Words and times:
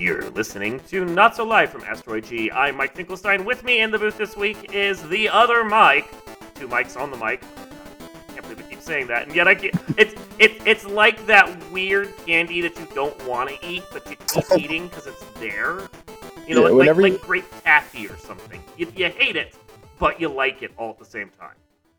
You're 0.00 0.30
listening 0.30 0.80
to 0.88 1.04
Not 1.04 1.36
So 1.36 1.44
Live 1.44 1.68
from 1.70 1.82
Asteroid 1.84 2.24
G. 2.24 2.50
I'm 2.50 2.76
Mike 2.76 2.94
Finkelstein. 2.94 3.44
With 3.44 3.62
me 3.64 3.80
in 3.82 3.90
the 3.90 3.98
booth 3.98 4.16
this 4.16 4.34
week 4.34 4.72
is 4.72 5.06
the 5.10 5.28
other 5.28 5.62
Mike. 5.62 6.08
Two 6.54 6.68
mics 6.68 6.98
on 6.98 7.10
the 7.10 7.18
mic. 7.18 7.42
I 8.00 8.32
can't 8.32 8.42
believe 8.42 8.60
I 8.60 8.62
keep 8.70 8.80
saying 8.80 9.08
that, 9.08 9.26
and 9.26 9.36
yet 9.36 9.46
I 9.46 9.54
can't. 9.54 9.74
It's 9.98 10.14
it's 10.38 10.64
it's 10.64 10.86
like 10.86 11.26
that 11.26 11.50
weird 11.70 12.16
candy 12.26 12.62
that 12.62 12.78
you 12.78 12.86
don't 12.94 13.26
want 13.26 13.50
to 13.50 13.66
eat, 13.66 13.82
but 13.92 14.08
you 14.08 14.16
keep 14.16 14.44
eating 14.58 14.88
because 14.88 15.06
it's 15.06 15.22
there. 15.38 15.88
You 16.48 16.54
know, 16.54 16.62
Yeah, 16.66 16.72
like, 16.74 16.88
like, 16.88 16.96
you- 16.96 17.02
like 17.12 17.20
grape 17.20 17.44
taffy 17.62 18.08
or 18.08 18.16
something. 18.16 18.62
You, 18.78 18.90
you 18.96 19.10
hate 19.10 19.36
it, 19.36 19.54
but 19.98 20.18
you 20.18 20.28
like 20.28 20.62
it 20.62 20.72
all 20.78 20.90
at 20.90 20.98
the 20.98 21.04
same 21.04 21.30
time. 21.38 21.50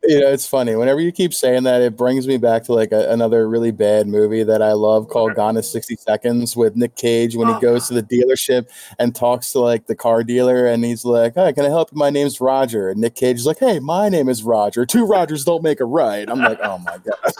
You 0.04 0.18
know, 0.20 0.28
it's 0.32 0.46
funny. 0.48 0.74
Whenever 0.74 1.00
you 1.00 1.12
keep 1.12 1.32
saying 1.32 1.62
that, 1.62 1.80
it 1.80 1.96
brings 1.96 2.26
me 2.26 2.36
back 2.36 2.64
to 2.64 2.72
like 2.72 2.90
a, 2.90 3.10
another 3.12 3.48
really 3.48 3.70
bad 3.70 4.08
movie 4.08 4.42
that 4.42 4.60
I 4.60 4.72
love 4.72 5.08
called. 5.08 5.36
Gone 5.36 5.56
in 5.56 5.62
60 5.62 5.94
Seconds 5.96 6.56
with 6.56 6.74
Nick 6.74 6.96
Cage 6.96 7.36
when 7.36 7.46
he 7.46 7.54
Oh. 7.54 7.60
goes 7.60 7.86
to 7.86 7.94
the 7.94 8.02
dealership 8.02 8.68
and 8.98 9.14
talks 9.14 9.52
to 9.52 9.60
like 9.60 9.86
the 9.86 9.94
car 9.94 10.24
dealer 10.24 10.66
and 10.66 10.84
he's 10.84 11.04
like, 11.04 11.34
Hi, 11.36 11.52
can 11.52 11.64
I 11.64 11.68
help 11.68 11.92
you? 11.92 11.98
My 11.98 12.10
name's 12.10 12.40
Roger. 12.40 12.90
And 12.90 13.00
Nick 13.00 13.14
Cage 13.14 13.36
is 13.36 13.46
like, 13.46 13.58
Hey, 13.60 13.78
my 13.78 14.08
name 14.08 14.28
is 14.28 14.42
Roger. 14.42 14.84
Two 14.84 15.04
Rogers 15.06 15.44
don't 15.44 15.62
make 15.62 15.78
a 15.78 15.84
right. 15.84 16.28
I'm 16.28 16.40
like, 16.40 16.58
Oh 16.64 16.78
my 16.78 16.98
God. 16.98 17.32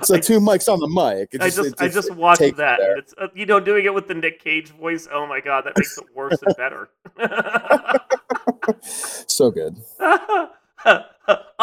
It's 0.00 0.10
like 0.10 0.22
two 0.22 0.40
mics 0.40 0.70
on 0.70 0.80
the 0.80 0.88
mic. 0.88 1.30
It 1.32 1.40
I 1.40 1.48
just 1.48 1.68
it 1.68 1.74
I 1.80 1.88
just 1.88 2.10
it 2.10 2.16
watched 2.16 2.40
that. 2.56 2.80
there. 2.80 2.98
it's 2.98 3.14
uh, 3.16 3.28
you 3.34 3.46
know 3.46 3.60
doing 3.60 3.86
it 3.86 3.94
with 3.94 4.08
the 4.08 4.14
Nick 4.14 4.42
Cage 4.44 4.70
voice. 4.72 5.08
Oh 5.10 5.24
my 5.26 5.40
god, 5.40 5.64
that 5.64 5.78
makes 5.78 5.96
it 5.96 6.04
worse 6.14 6.36
and 6.42 6.54
better. 6.56 6.90
So 9.26 9.50
good. 9.50 9.76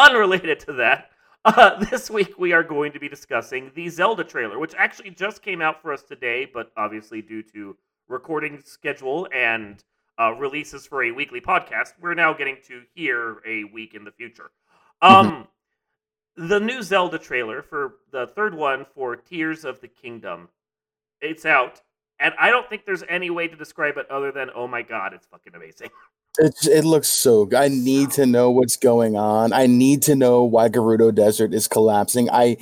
Unrelated 0.01 0.59
to 0.61 0.73
that, 0.73 1.11
uh, 1.45 1.77
this 1.85 2.09
week 2.09 2.33
we 2.39 2.53
are 2.53 2.63
going 2.63 2.91
to 2.91 2.99
be 2.99 3.07
discussing 3.07 3.71
the 3.75 3.87
Zelda 3.87 4.23
trailer, 4.23 4.57
which 4.57 4.73
actually 4.75 5.11
just 5.11 5.43
came 5.43 5.61
out 5.61 5.79
for 5.79 5.93
us 5.93 6.01
today, 6.01 6.49
but 6.51 6.71
obviously 6.75 7.21
due 7.21 7.43
to 7.43 7.77
recording 8.07 8.59
schedule 8.65 9.27
and 9.31 9.83
uh, 10.19 10.33
releases 10.33 10.87
for 10.87 11.03
a 11.03 11.11
weekly 11.11 11.39
podcast, 11.39 11.93
we're 12.01 12.15
now 12.15 12.33
getting 12.33 12.57
to 12.67 12.81
hear 12.95 13.43
a 13.47 13.65
week 13.65 13.93
in 13.93 14.03
the 14.03 14.09
future. 14.09 14.49
Um, 15.03 15.47
the 16.35 16.59
new 16.59 16.81
Zelda 16.81 17.19
trailer 17.19 17.61
for 17.61 17.97
the 18.11 18.25
third 18.25 18.55
one 18.55 18.87
for 18.95 19.15
Tears 19.15 19.65
of 19.65 19.81
the 19.81 19.87
Kingdom, 19.87 20.49
it's 21.21 21.45
out, 21.45 21.79
and 22.19 22.33
I 22.39 22.49
don't 22.49 22.67
think 22.67 22.85
there's 22.87 23.03
any 23.07 23.29
way 23.29 23.47
to 23.47 23.55
describe 23.55 23.97
it 23.97 24.09
other 24.09 24.31
than 24.31 24.49
oh 24.55 24.67
my 24.67 24.81
god, 24.81 25.13
it's 25.13 25.27
fucking 25.27 25.53
amazing. 25.53 25.89
It, 26.39 26.55
it 26.67 26.85
looks 26.85 27.09
so 27.09 27.45
good. 27.45 27.57
I 27.59 27.67
need 27.67 28.11
to 28.11 28.25
know 28.25 28.49
what's 28.51 28.77
going 28.77 29.15
on. 29.17 29.51
I 29.53 29.67
need 29.67 30.01
to 30.03 30.15
know 30.15 30.43
why 30.43 30.69
Gerudo 30.69 31.13
Desert 31.13 31.53
is 31.53 31.67
collapsing. 31.67 32.29
I 32.31 32.57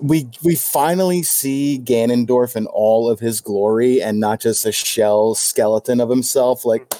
we 0.00 0.28
we 0.44 0.54
finally 0.54 1.22
see 1.22 1.80
Ganondorf 1.84 2.56
in 2.56 2.66
all 2.66 3.10
of 3.10 3.20
his 3.20 3.40
glory 3.40 4.00
and 4.00 4.18
not 4.20 4.40
just 4.40 4.64
a 4.64 4.72
shell 4.72 5.34
skeleton 5.34 6.00
of 6.00 6.08
himself. 6.08 6.64
Like 6.64 6.94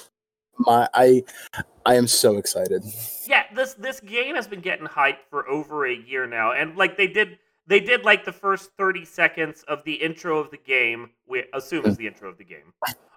my 0.59 0.89
I 0.93 1.23
I 1.87 1.95
am 1.95 2.07
so 2.09 2.37
excited. 2.37 2.83
yeah 3.27 3.45
this 3.55 3.75
this 3.75 4.01
game 4.01 4.35
has 4.35 4.47
been 4.49 4.61
getting 4.61 4.87
hyped 4.87 5.25
for 5.31 5.49
over 5.49 5.87
a 5.87 5.95
year 5.95 6.27
now 6.27 6.53
and 6.53 6.77
like 6.77 6.97
they 6.99 7.07
did 7.07 7.39
they 7.67 7.81
did 7.81 8.05
like 8.05 8.25
the 8.25 8.33
first 8.33 8.71
30 8.77 9.05
seconds 9.05 9.65
of 9.69 9.83
the 9.85 9.95
intro 9.95 10.39
of 10.39 10.51
the 10.51 10.57
game 10.59 11.11
we 11.27 11.45
assume 11.55 11.87
is 11.87 11.97
the 11.97 12.07
intro 12.07 12.29
of 12.29 12.37
the 12.37 12.45
game 12.45 12.73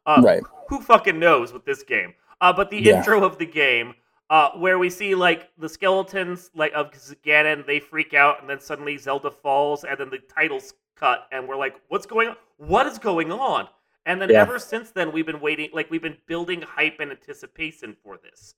uh, 0.05 0.21
Right. 0.23 0.43
who 0.69 0.79
fucking 0.79 1.17
knows 1.19 1.51
with 1.51 1.65
this 1.65 1.83
game 1.83 2.13
uh, 2.41 2.53
but 2.53 2.69
the 2.69 2.77
Yeah. 2.77 2.97
intro 2.97 3.23
of 3.23 3.37
the 3.37 3.45
game 3.45 3.93
uh, 4.29 4.49
where 4.51 4.79
we 4.79 4.89
see 4.89 5.13
like 5.15 5.49
the 5.57 5.69
skeletons 5.69 6.49
like 6.55 6.73
of 6.73 6.91
Ganon, 7.23 7.65
they 7.65 7.79
freak 7.79 8.13
out, 8.13 8.41
and 8.41 8.49
then 8.49 8.59
suddenly 8.59 8.97
Zelda 8.97 9.29
falls, 9.29 9.83
and 9.83 9.97
then 9.99 10.09
the 10.09 10.17
titles 10.17 10.73
cut, 10.95 11.27
and 11.31 11.47
we're 11.47 11.57
like, 11.57 11.75
"What's 11.89 12.05
going 12.05 12.29
on? 12.29 12.35
What 12.57 12.87
is 12.87 12.97
going 12.97 13.31
on?" 13.31 13.67
And 14.05 14.21
then 14.21 14.29
Yeah. 14.29 14.41
ever 14.41 14.59
since 14.59 14.91
then, 14.91 15.11
we've 15.11 15.25
been 15.25 15.39
waiting, 15.39 15.69
like 15.73 15.89
we've 15.91 16.01
been 16.01 16.17
building 16.25 16.61
hype 16.61 16.99
and 16.99 17.11
anticipation 17.11 17.95
for 18.03 18.17
this. 18.17 18.55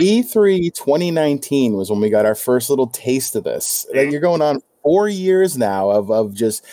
E3 0.00 0.70
2019 0.70 1.74
was 1.76 1.90
when 1.90 2.00
we 2.00 2.08
got 2.10 2.26
our 2.26 2.34
first 2.34 2.70
little 2.70 2.86
taste 2.88 3.34
of 3.34 3.44
this. 3.44 3.86
Mhm. 3.92 4.12
you're 4.12 4.20
going 4.20 4.42
on 4.42 4.62
four 4.82 5.08
years 5.08 5.56
now 5.58 5.90
of 5.90 6.10
of 6.10 6.34
just 6.34 6.64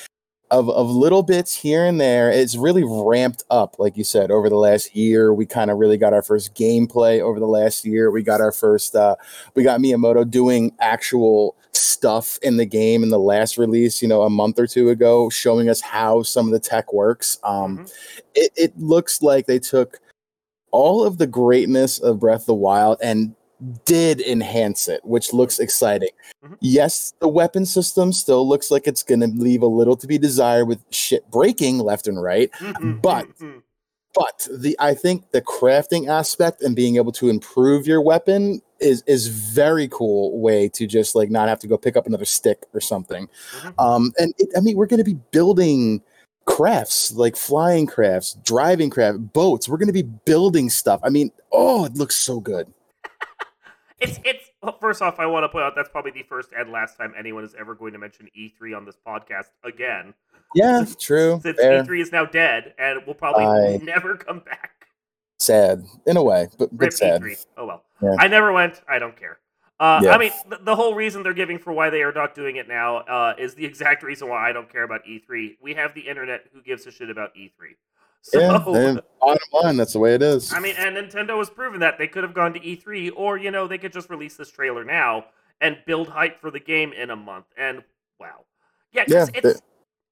of 0.51 0.69
of 0.69 0.89
little 0.89 1.23
bits 1.23 1.55
here 1.55 1.85
and 1.85 1.99
there. 1.99 2.29
It's 2.31 2.55
really 2.57 2.83
ramped 2.85 3.43
up, 3.49 3.77
like 3.79 3.97
you 3.97 4.03
said, 4.03 4.31
over 4.31 4.49
the 4.49 4.57
last 4.57 4.95
year. 4.95 5.33
We 5.33 5.45
kind 5.47 5.71
of 5.71 5.77
really 5.79 5.97
got 5.97 6.13
our 6.13 6.21
first 6.21 6.53
gameplay 6.55 7.21
over 7.21 7.39
the 7.39 7.47
last 7.47 7.85
year. 7.85 8.11
We 8.11 8.21
got 8.23 8.41
our 8.41 8.51
first 8.51 8.95
uh 8.95 9.15
we 9.55 9.63
got 9.63 9.79
Miyamoto 9.79 10.29
doing 10.29 10.73
actual 10.81 11.55
stuff 11.73 12.37
in 12.43 12.57
the 12.57 12.65
game 12.65 13.03
in 13.03 13.09
the 13.09 13.19
last 13.19 13.57
release, 13.57 14.01
you 14.01 14.07
know, 14.09 14.23
a 14.23 14.29
month 14.29 14.59
or 14.59 14.67
two 14.67 14.89
ago, 14.89 15.29
showing 15.29 15.69
us 15.69 15.81
how 15.81 16.21
some 16.23 16.47
of 16.47 16.51
the 16.51 16.59
tech 16.59 16.93
works. 16.93 17.39
Um 17.43 17.79
Mhm. 17.79 17.93
it, 18.35 18.51
it 18.57 18.77
looks 18.79 19.21
like 19.21 19.47
they 19.47 19.59
took 19.59 19.99
all 20.71 21.03
of 21.05 21.17
the 21.17 21.27
greatness 21.27 21.99
of 21.99 22.19
Breath 22.19 22.41
of 22.41 22.45
the 22.47 22.53
Wild 22.55 22.97
and 23.01 23.35
did 23.85 24.21
enhance 24.21 24.87
it, 24.87 25.01
which 25.03 25.33
looks 25.33 25.59
exciting. 25.59 26.09
Mhm. 26.43 26.57
Yes, 26.61 27.13
the 27.19 27.27
weapon 27.27 27.65
system 27.65 28.11
still 28.13 28.47
looks 28.47 28.71
like 28.71 28.87
it's 28.87 29.03
going 29.03 29.19
to 29.21 29.27
leave 29.27 29.61
a 29.61 29.67
little 29.67 29.95
to 29.97 30.07
be 30.07 30.17
desired 30.17 30.65
with 30.65 30.79
shit 30.91 31.29
breaking 31.31 31.79
left 31.79 32.07
and 32.07 32.21
right. 32.21 32.51
Mhm, 32.59 33.01
But- 33.01 33.27
mhm. 33.39 33.61
But 34.13 34.45
the 34.51 34.75
I 34.77 34.93
think 34.93 35.31
the 35.31 35.41
crafting 35.41 36.09
aspect 36.09 36.61
and 36.61 36.75
being 36.75 36.97
able 36.97 37.13
to 37.13 37.29
improve 37.29 37.87
your 37.87 38.01
weapon 38.01 38.61
is 38.81 39.03
is 39.07 39.27
very 39.27 39.87
cool 39.87 40.37
way 40.37 40.67
to 40.69 40.85
just 40.85 41.15
like 41.15 41.29
not 41.31 41.47
have 41.47 41.59
to 41.59 41.67
go 41.67 41.77
pick 41.77 41.95
up 41.95 42.07
another 42.07 42.25
stick 42.25 42.65
or 42.73 42.81
something. 42.81 43.29
Mhm. 43.61 43.73
Um, 43.79 44.11
and 44.19 44.33
it, 44.37 44.49
I 44.57 44.59
mean, 44.59 44.75
we're 44.75 44.85
going 44.87 44.97
to 44.97 45.05
be 45.05 45.17
building 45.31 46.01
crafts 46.43 47.13
like 47.13 47.37
flying 47.37 47.85
crafts, 47.87 48.35
driving 48.43 48.89
craft, 48.89 49.31
boats. 49.31 49.69
We're 49.69 49.77
going 49.77 49.87
to 49.87 49.93
be 49.93 50.01
building 50.25 50.69
stuff. 50.69 50.99
I 51.03 51.09
mean, 51.09 51.31
oh, 51.53 51.85
it 51.85 51.93
looks 51.95 52.15
so 52.15 52.41
good. 52.41 52.67
It's 54.01 54.19
it's 54.25 54.49
well, 54.63 54.77
first 54.79 55.01
off, 55.01 55.19
I 55.19 55.25
want 55.27 55.43
to 55.43 55.49
point 55.49 55.63
out 55.63 55.73
that's 55.75 55.89
probably 55.89 56.11
the 56.11 56.23
first 56.23 56.49
and 56.57 56.71
last 56.71 56.97
time 56.97 57.13
anyone 57.17 57.43
is 57.43 57.55
ever 57.59 57.75
going 57.75 57.93
to 57.93 57.99
mention 57.99 58.27
E3 58.37 58.75
on 58.75 58.85
this 58.85 58.97
podcast 59.07 59.49
again. 59.63 60.13
Yeah, 60.55 60.83
true. 60.99 61.39
Since 61.43 61.59
Fair. 61.59 61.83
E3 61.83 62.01
is 62.01 62.11
now 62.11 62.25
dead 62.25 62.73
and 62.77 63.05
will 63.05 63.13
probably 63.13 63.45
I- 63.45 63.77
never 63.77 64.15
come 64.17 64.39
back. 64.39 64.87
Sad 65.39 65.83
in 66.05 66.17
a 66.17 66.23
way, 66.23 66.47
but, 66.59 66.69
but 66.75 66.85
Rip 66.85 66.93
sad. 66.93 67.21
E3. 67.21 67.45
Oh 67.57 67.65
well. 67.67 67.83
Yeah. 68.01 68.15
I 68.19 68.27
never 68.27 68.51
went. 68.51 68.81
I 68.87 68.99
don't 68.99 69.15
care. 69.15 69.39
Uh, 69.79 69.99
Yeah. 70.03 70.11
I 70.13 70.17
mean, 70.19 70.31
the, 70.49 70.57
the 70.61 70.75
whole 70.75 70.93
reason 70.93 71.23
they're 71.23 71.33
giving 71.33 71.57
for 71.57 71.71
why 71.73 71.89
they 71.89 72.03
are 72.03 72.11
not 72.11 72.35
doing 72.35 72.57
it 72.57 72.67
now 72.67 72.97
uh, 72.97 73.33
is 73.39 73.55
the 73.55 73.65
exact 73.65 74.03
reason 74.03 74.29
why 74.29 74.47
I 74.47 74.51
don't 74.53 74.71
care 74.71 74.83
about 74.83 75.01
E3. 75.05 75.57
We 75.61 75.73
have 75.75 75.93
the 75.95 76.01
internet. 76.01 76.45
Who 76.53 76.61
gives 76.61 76.85
a 76.85 76.91
shit 76.91 77.09
about 77.09 77.33
E3? 77.35 77.49
So, 78.21 78.39
Yeah, 78.39 78.63
and 78.75 79.01
bottom 79.19 79.47
line, 79.53 79.77
that's 79.77 79.93
the 79.93 79.99
way 79.99 80.13
it 80.13 80.21
is. 80.21 80.51
I 80.53 80.59
mean, 80.59 80.75
and 80.77 80.95
Nintendo 80.95 81.37
has 81.37 81.49
proven 81.49 81.79
that 81.79 81.97
they 81.97 82.07
could 82.07 82.23
have 82.23 82.33
gone 82.33 82.53
to 82.53 82.59
E3, 82.59 83.11
or 83.15 83.37
you 83.37 83.51
know, 83.51 83.67
they 83.67 83.77
could 83.77 83.93
just 83.93 84.09
release 84.09 84.35
this 84.37 84.51
trailer 84.51 84.83
now 84.83 85.25
and 85.59 85.77
build 85.85 86.07
hype 86.09 86.39
for 86.39 86.51
the 86.51 86.59
game 86.59 86.93
in 86.93 87.09
a 87.09 87.15
month. 87.15 87.45
And 87.57 87.83
wow, 88.19 88.45
yeah, 88.91 89.03
'cause 89.05 89.11
Yeah, 89.13 89.25
it's 89.33 89.61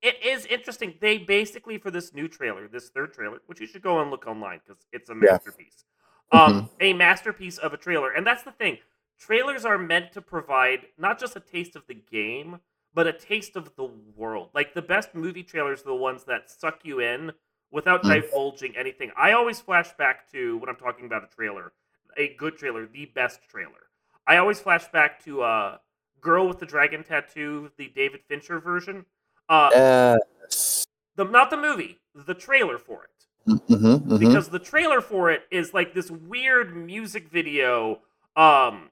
it 0.02 0.24
is 0.24 0.46
interesting. 0.46 0.96
They 1.02 1.18
basically 1.18 1.78
for 1.78 1.92
this 1.92 2.14
new 2.14 2.28
trailer, 2.28 2.68
this 2.68 2.90
third 2.90 3.14
trailer, 3.14 3.40
which 3.48 3.60
you 3.60 3.68
should 3.68 3.82
go 3.82 4.00
and 4.02 4.10
look 4.10 4.28
online 4.28 4.62
because 4.66 4.86
it's 4.94 5.10
a 5.10 5.14
Yeah. 5.14 5.34
masterpiece. 5.34 5.84
Um, 6.32 6.40
Mm-hmm. 6.54 6.66
a 6.80 6.94
masterpiece 6.94 7.58
of 7.58 7.74
a 7.74 7.78
trailer, 7.78 8.12
and 8.12 8.26
that's 8.26 8.44
the 8.44 8.52
thing. 8.52 8.78
Trailers 9.20 9.66
are 9.66 9.78
meant 9.78 10.14
to 10.14 10.22
provide 10.22 10.86
not 10.98 11.20
just 11.20 11.36
a 11.36 11.40
taste 11.42 11.76
of 11.76 11.86
the 11.88 11.96
game, 11.96 12.60
but 12.94 13.08
a 13.08 13.14
taste 13.14 13.56
of 13.58 13.76
the 13.76 13.86
world. 14.16 14.50
Like 14.54 14.74
the 14.74 14.82
best 14.82 15.14
movie 15.14 15.44
trailers 15.44 15.82
are 15.82 15.86
the 15.86 15.96
ones 15.96 16.24
that 16.26 16.50
suck 16.50 16.86
you 16.86 17.00
in 17.02 17.34
without 17.72 18.04
Mm. 18.04 18.22
divulging 18.22 18.76
anything. 18.76 19.12
I 19.16 19.34
always 19.34 19.60
flash 19.60 19.92
back 19.94 20.30
to 20.32 20.58
when 20.58 20.70
I'm 20.70 20.76
talking 20.76 21.06
about 21.06 21.24
a 21.24 21.28
trailer, 21.28 21.72
a 22.18 22.34
good 22.36 22.58
trailer, 22.58 22.86
the 22.88 23.06
best 23.06 23.42
trailer. 23.50 23.90
I 24.28 24.38
always 24.38 24.60
flash 24.60 24.88
back 24.88 25.24
to 25.26 25.42
uh, 25.44 25.78
Girl 26.22 26.48
with 26.48 26.60
the 26.60 26.66
Dragon 26.66 27.04
Tattoo, 27.04 27.72
the 27.78 27.88
David 27.90 28.22
Fincher 28.28 28.60
version. 28.60 29.06
Uh, 29.48 29.70
Yes. 29.74 30.86
the 31.16 31.24
not 31.26 31.50
the 31.50 31.58
movie, 31.58 32.00
the 32.14 32.34
trailer 32.34 32.78
for 32.78 33.06
it 33.06 33.10
Mhm, 33.48 34.02
mhm. 34.02 34.20
because 34.20 34.50
the 34.50 34.60
trailer 34.60 35.02
for 35.02 35.32
it 35.32 35.44
is 35.50 35.74
like 35.74 35.94
this 35.94 36.12
weird 36.12 36.76
music 36.76 37.30
video 37.30 38.02
um 38.36 38.92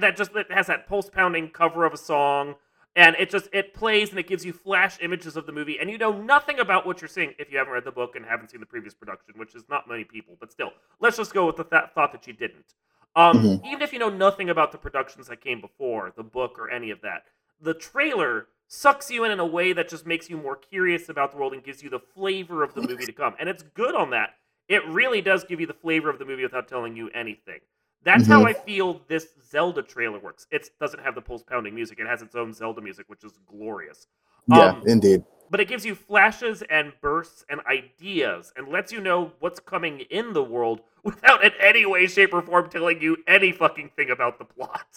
that 0.00 0.16
just 0.16 0.32
that 0.34 0.50
has 0.50 0.66
that 0.68 0.86
pulse 0.86 1.08
pounding 1.10 1.48
cover 1.48 1.84
of 1.84 1.92
a 1.92 1.96
song 1.96 2.54
and 2.96 3.14
it 3.18 3.30
just 3.30 3.48
it 3.52 3.72
plays 3.74 4.10
and 4.10 4.18
it 4.18 4.26
gives 4.26 4.44
you 4.44 4.52
flash 4.52 4.98
images 5.00 5.36
of 5.36 5.46
the 5.46 5.52
movie 5.52 5.78
and 5.78 5.88
you 5.90 5.98
know 5.98 6.12
nothing 6.12 6.58
about 6.58 6.84
what 6.86 7.00
you're 7.00 7.08
seeing 7.08 7.32
if 7.38 7.52
you 7.52 7.58
haven't 7.58 7.72
read 7.72 7.84
the 7.84 7.92
book 7.92 8.16
and 8.16 8.24
haven't 8.24 8.50
seen 8.50 8.60
the 8.60 8.66
previous 8.66 8.94
production 8.94 9.34
which 9.36 9.54
is 9.54 9.62
not 9.68 9.88
many 9.88 10.02
people 10.04 10.36
but 10.40 10.50
still 10.50 10.70
let's 11.00 11.16
just 11.16 11.32
go 11.32 11.46
with 11.46 11.56
the 11.56 11.64
th- 11.64 11.84
thought 11.94 12.10
that 12.12 12.26
you 12.26 12.32
didn't 12.32 12.74
um 13.14 13.36
Mhm. 13.38 13.66
even 13.66 13.82
if 13.82 13.92
you 13.92 13.98
know 13.98 14.08
nothing 14.10 14.50
about 14.50 14.72
the 14.72 14.78
productions 14.78 15.28
that 15.28 15.40
came 15.40 15.60
before 15.60 16.12
the 16.16 16.24
book 16.24 16.58
or 16.58 16.70
any 16.70 16.90
of 16.90 17.00
that 17.02 17.24
the 17.60 17.74
trailer 17.74 18.48
sucks 18.68 19.10
you 19.10 19.24
in 19.24 19.30
in 19.30 19.40
a 19.40 19.46
way 19.46 19.72
that 19.72 19.88
just 19.88 20.06
makes 20.06 20.28
you 20.28 20.36
more 20.36 20.56
curious 20.56 21.08
about 21.08 21.30
the 21.30 21.38
world 21.38 21.52
and 21.52 21.62
gives 21.62 21.82
you 21.82 21.90
the 21.90 22.00
flavor 22.00 22.62
of 22.62 22.74
the 22.74 22.82
movie 22.82 23.06
to 23.06 23.12
come. 23.12 23.34
And 23.38 23.48
it's 23.48 23.62
good 23.62 23.94
on 23.94 24.10
that. 24.10 24.30
It 24.68 24.84
really 24.88 25.20
does 25.20 25.44
give 25.44 25.60
you 25.60 25.66
the 25.66 25.72
flavor 25.74 26.10
of 26.10 26.18
the 26.18 26.24
movie 26.24 26.42
without 26.42 26.66
telling 26.66 26.96
you 26.96 27.08
anything. 27.10 27.60
That's 28.06 28.28
how 28.28 28.42
Mhm. 28.42 28.46
I 28.46 28.52
feel 28.52 29.00
this 29.08 29.26
Zelda 29.50 29.82
trailer 29.82 30.20
works. 30.20 30.46
It 30.52 30.70
doesn't 30.78 31.00
have 31.00 31.16
the 31.16 31.20
pulse 31.20 31.42
pounding 31.42 31.74
music. 31.74 31.98
It 31.98 32.06
has 32.06 32.22
its 32.22 32.36
own 32.36 32.52
Zelda 32.52 32.80
music, 32.80 33.06
which 33.08 33.24
is 33.24 33.32
glorious. 33.46 34.06
Yeah, 34.46 34.68
Um, 34.70 34.84
indeed. 34.86 35.24
but 35.50 35.58
it 35.58 35.66
gives 35.66 35.84
you 35.84 35.96
flashes 35.96 36.62
and 36.70 36.92
bursts 37.00 37.44
and 37.50 37.60
ideas 37.66 38.52
and 38.56 38.68
lets 38.68 38.92
you 38.92 39.00
know 39.00 39.32
what's 39.40 39.58
coming 39.58 40.00
in 40.08 40.32
the 40.34 40.42
world 40.42 40.82
without 41.02 41.44
in 41.44 41.50
any 41.60 41.84
way, 41.84 42.06
shape, 42.06 42.32
or 42.32 42.42
form 42.42 42.70
telling 42.70 43.00
you 43.02 43.16
any 43.26 43.50
fucking 43.50 43.90
thing 43.96 44.10
about 44.10 44.38
the 44.38 44.44
plot. 44.44 44.86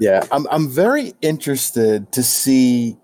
Yeah, 0.00 0.22
I'm 0.30 0.46
I'm 0.48 0.68
very 0.68 1.12
interested 1.22 2.12
to 2.12 2.22
see 2.22 2.96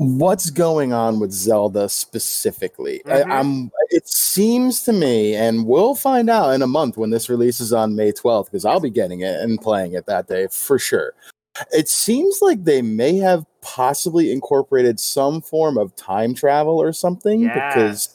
what's 0.00 0.48
going 0.48 0.94
on 0.94 1.20
with 1.20 1.30
Zelda 1.30 1.86
specifically. 1.88 3.02
Mhm. 3.04 3.12
I, 3.30 3.38
I'm 3.38 3.70
it 3.90 4.08
seems 4.08 4.82
to 4.84 4.92
me, 4.94 5.34
and 5.34 5.66
we'll 5.66 5.94
find 5.94 6.30
out 6.30 6.54
in 6.54 6.62
a 6.62 6.66
month 6.66 6.96
when 6.96 7.10
this 7.10 7.28
releases 7.28 7.70
on 7.72 7.96
May 7.96 8.10
12th, 8.12 8.46
because 8.46 8.64
I'll 8.64 8.80
be 8.80 8.88
getting 8.88 9.20
it 9.20 9.38
and 9.40 9.60
playing 9.60 9.92
it 9.92 10.06
that 10.06 10.26
day 10.26 10.46
for 10.50 10.78
sure. 10.78 11.12
It 11.72 11.88
seems 11.88 12.38
like 12.40 12.64
they 12.64 12.80
may 12.80 13.16
have 13.18 13.44
possibly 13.60 14.32
incorporated 14.32 14.98
some 14.98 15.42
form 15.42 15.76
of 15.76 15.94
time 15.96 16.34
travel 16.34 16.80
or 16.80 16.92
something 16.94 17.48
because 17.48 18.08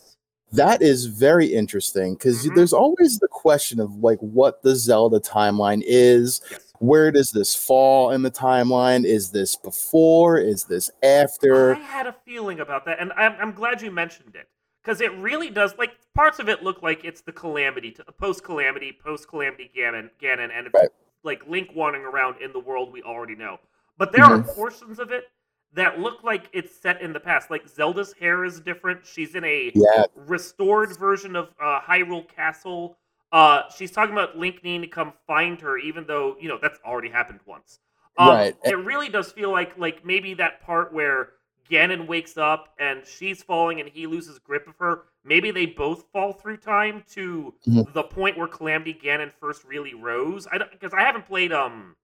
that 0.54 0.81
is 0.81 1.06
very 1.06 1.48
interesting 1.54 2.14
because 2.16 2.48
Mhm. 2.48 2.56
there's 2.56 2.74
always 2.74 3.20
the 3.20 3.28
question 3.28 3.80
of 3.80 3.94
like 3.98 4.18
what 4.20 4.64
the 4.64 4.76
Zelda 4.76 5.20
timeline 5.20 5.84
is. 5.86 6.42
Yes. 6.50 6.62
Where 6.86 7.12
does 7.12 7.32
this 7.32 7.56
fall 7.56 8.12
in 8.12 8.22
the 8.22 8.30
timeline? 8.30 9.06
Is 9.06 9.32
this 9.32 9.56
before? 9.56 10.38
Is 10.38 10.66
this 10.66 10.92
after? 11.02 11.74
I 11.74 11.80
had 11.80 12.06
a 12.06 12.16
feeling 12.26 12.60
about 12.60 12.86
that, 12.86 13.00
and 13.00 13.12
I'm, 13.14 13.34
I'm 13.42 13.52
glad 13.54 13.82
you 13.82 13.90
mentioned 13.90 14.36
it 14.36 14.48
because 14.84 15.02
it 15.02 15.12
really 15.18 15.50
does. 15.50 15.76
Like 15.80 15.94
parts 16.14 16.38
of 16.38 16.48
it 16.48 16.62
look 16.62 16.84
like 16.84 17.04
it's 17.04 17.22
the 17.22 17.32
calamity, 17.32 17.96
post 18.20 18.44
calamity, 18.44 18.92
post 19.04 19.28
calamity 19.28 19.72
Ganon, 19.76 20.12
Ganon, 20.22 20.52
and 20.56 20.68
it's 20.68 20.76
Right. 20.76 20.90
like 21.24 21.48
Link 21.48 21.72
wandering 21.74 22.06
around 22.06 22.40
in 22.40 22.54
the 22.54 22.60
world 22.60 22.94
we 22.94 23.02
already 23.02 23.36
know. 23.36 23.60
But 23.98 24.12
there 24.12 24.24
are 24.24 24.38
Mhm. 24.38 24.54
portions 24.54 25.00
of 25.00 25.12
it 25.12 25.30
that 25.74 26.00
look 26.00 26.24
like 26.24 26.50
it's 26.54 26.76
set 26.80 27.02
in 27.02 27.14
the 27.14 27.20
past. 27.20 27.50
Like 27.50 27.68
Zelda's 27.68 28.14
hair 28.14 28.46
is 28.46 28.60
different. 28.60 29.04
She's 29.08 29.34
in 29.34 29.44
a 29.44 29.72
Yeah, 29.74 30.04
restored 30.16 30.96
version 31.00 31.36
of 31.36 31.50
uh, 31.60 31.81
Hyrule 31.81 32.28
Castle. 32.28 32.96
Uh, 33.31 33.63
she's 33.75 33.92
talking 33.92 34.13
about 34.13 34.38
Link 34.38 34.63
needing 34.63 34.81
to 34.81 34.88
come 34.88 35.13
find 35.27 35.60
her, 35.62 35.77
even 35.77 36.06
though 36.06 36.36
you 36.39 36.48
know 36.48 36.57
that's 36.62 36.80
already 36.86 37.10
happened 37.10 37.39
once. 37.45 37.80
Um, 38.18 38.27
Right. 38.30 38.56
It 38.63 38.77
really 38.77 39.10
does 39.10 39.31
feel 39.31 39.51
like 39.51 39.77
like 39.77 40.06
maybe 40.06 40.33
that 40.36 40.62
part 40.62 40.94
where 40.94 41.33
Ganon 41.69 42.07
wakes 42.07 42.38
up 42.38 42.74
and 42.80 43.06
she's 43.06 43.44
falling 43.44 43.80
and 43.80 43.89
he 43.89 44.07
loses 44.07 44.39
grip 44.39 44.68
of 44.68 44.77
her. 44.77 45.04
Maybe 45.24 45.51
they 45.51 45.66
both 45.66 46.06
fall 46.13 46.31
through 46.33 46.57
time 46.57 47.04
to 47.12 47.54
Mhm. 47.68 47.94
the 47.94 48.04
point 48.04 48.38
where 48.38 48.48
Calamity 48.48 48.94
Ganon 48.94 49.31
first 49.33 49.63
really 49.66 49.94
rose. 49.95 50.48
I 50.51 50.57
don't 50.60 50.71
because 50.71 50.94
I 50.94 51.01
haven't 51.01 51.25
played 51.25 51.51
um 51.51 51.95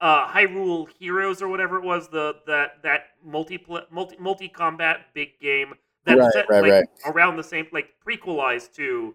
uh 0.00 0.26
Hyrule 0.28 0.88
Heroes 0.98 1.42
or 1.42 1.48
whatever 1.48 1.76
it 1.78 1.84
was 1.84 2.08
the 2.08 2.36
that 2.46 2.82
that 2.82 3.08
multi 3.24 3.62
multi 3.90 4.16
multi 4.18 4.48
combat 4.48 5.06
big 5.14 5.38
game 5.40 5.74
that 6.04 6.18
Right, 6.18 6.32
set 6.32 6.46
right, 6.48 6.62
like 6.62 6.72
right. 6.72 6.86
around 7.06 7.36
the 7.36 7.42
same 7.44 7.66
like 7.72 7.90
prequelized 8.06 8.72
to 8.74 9.14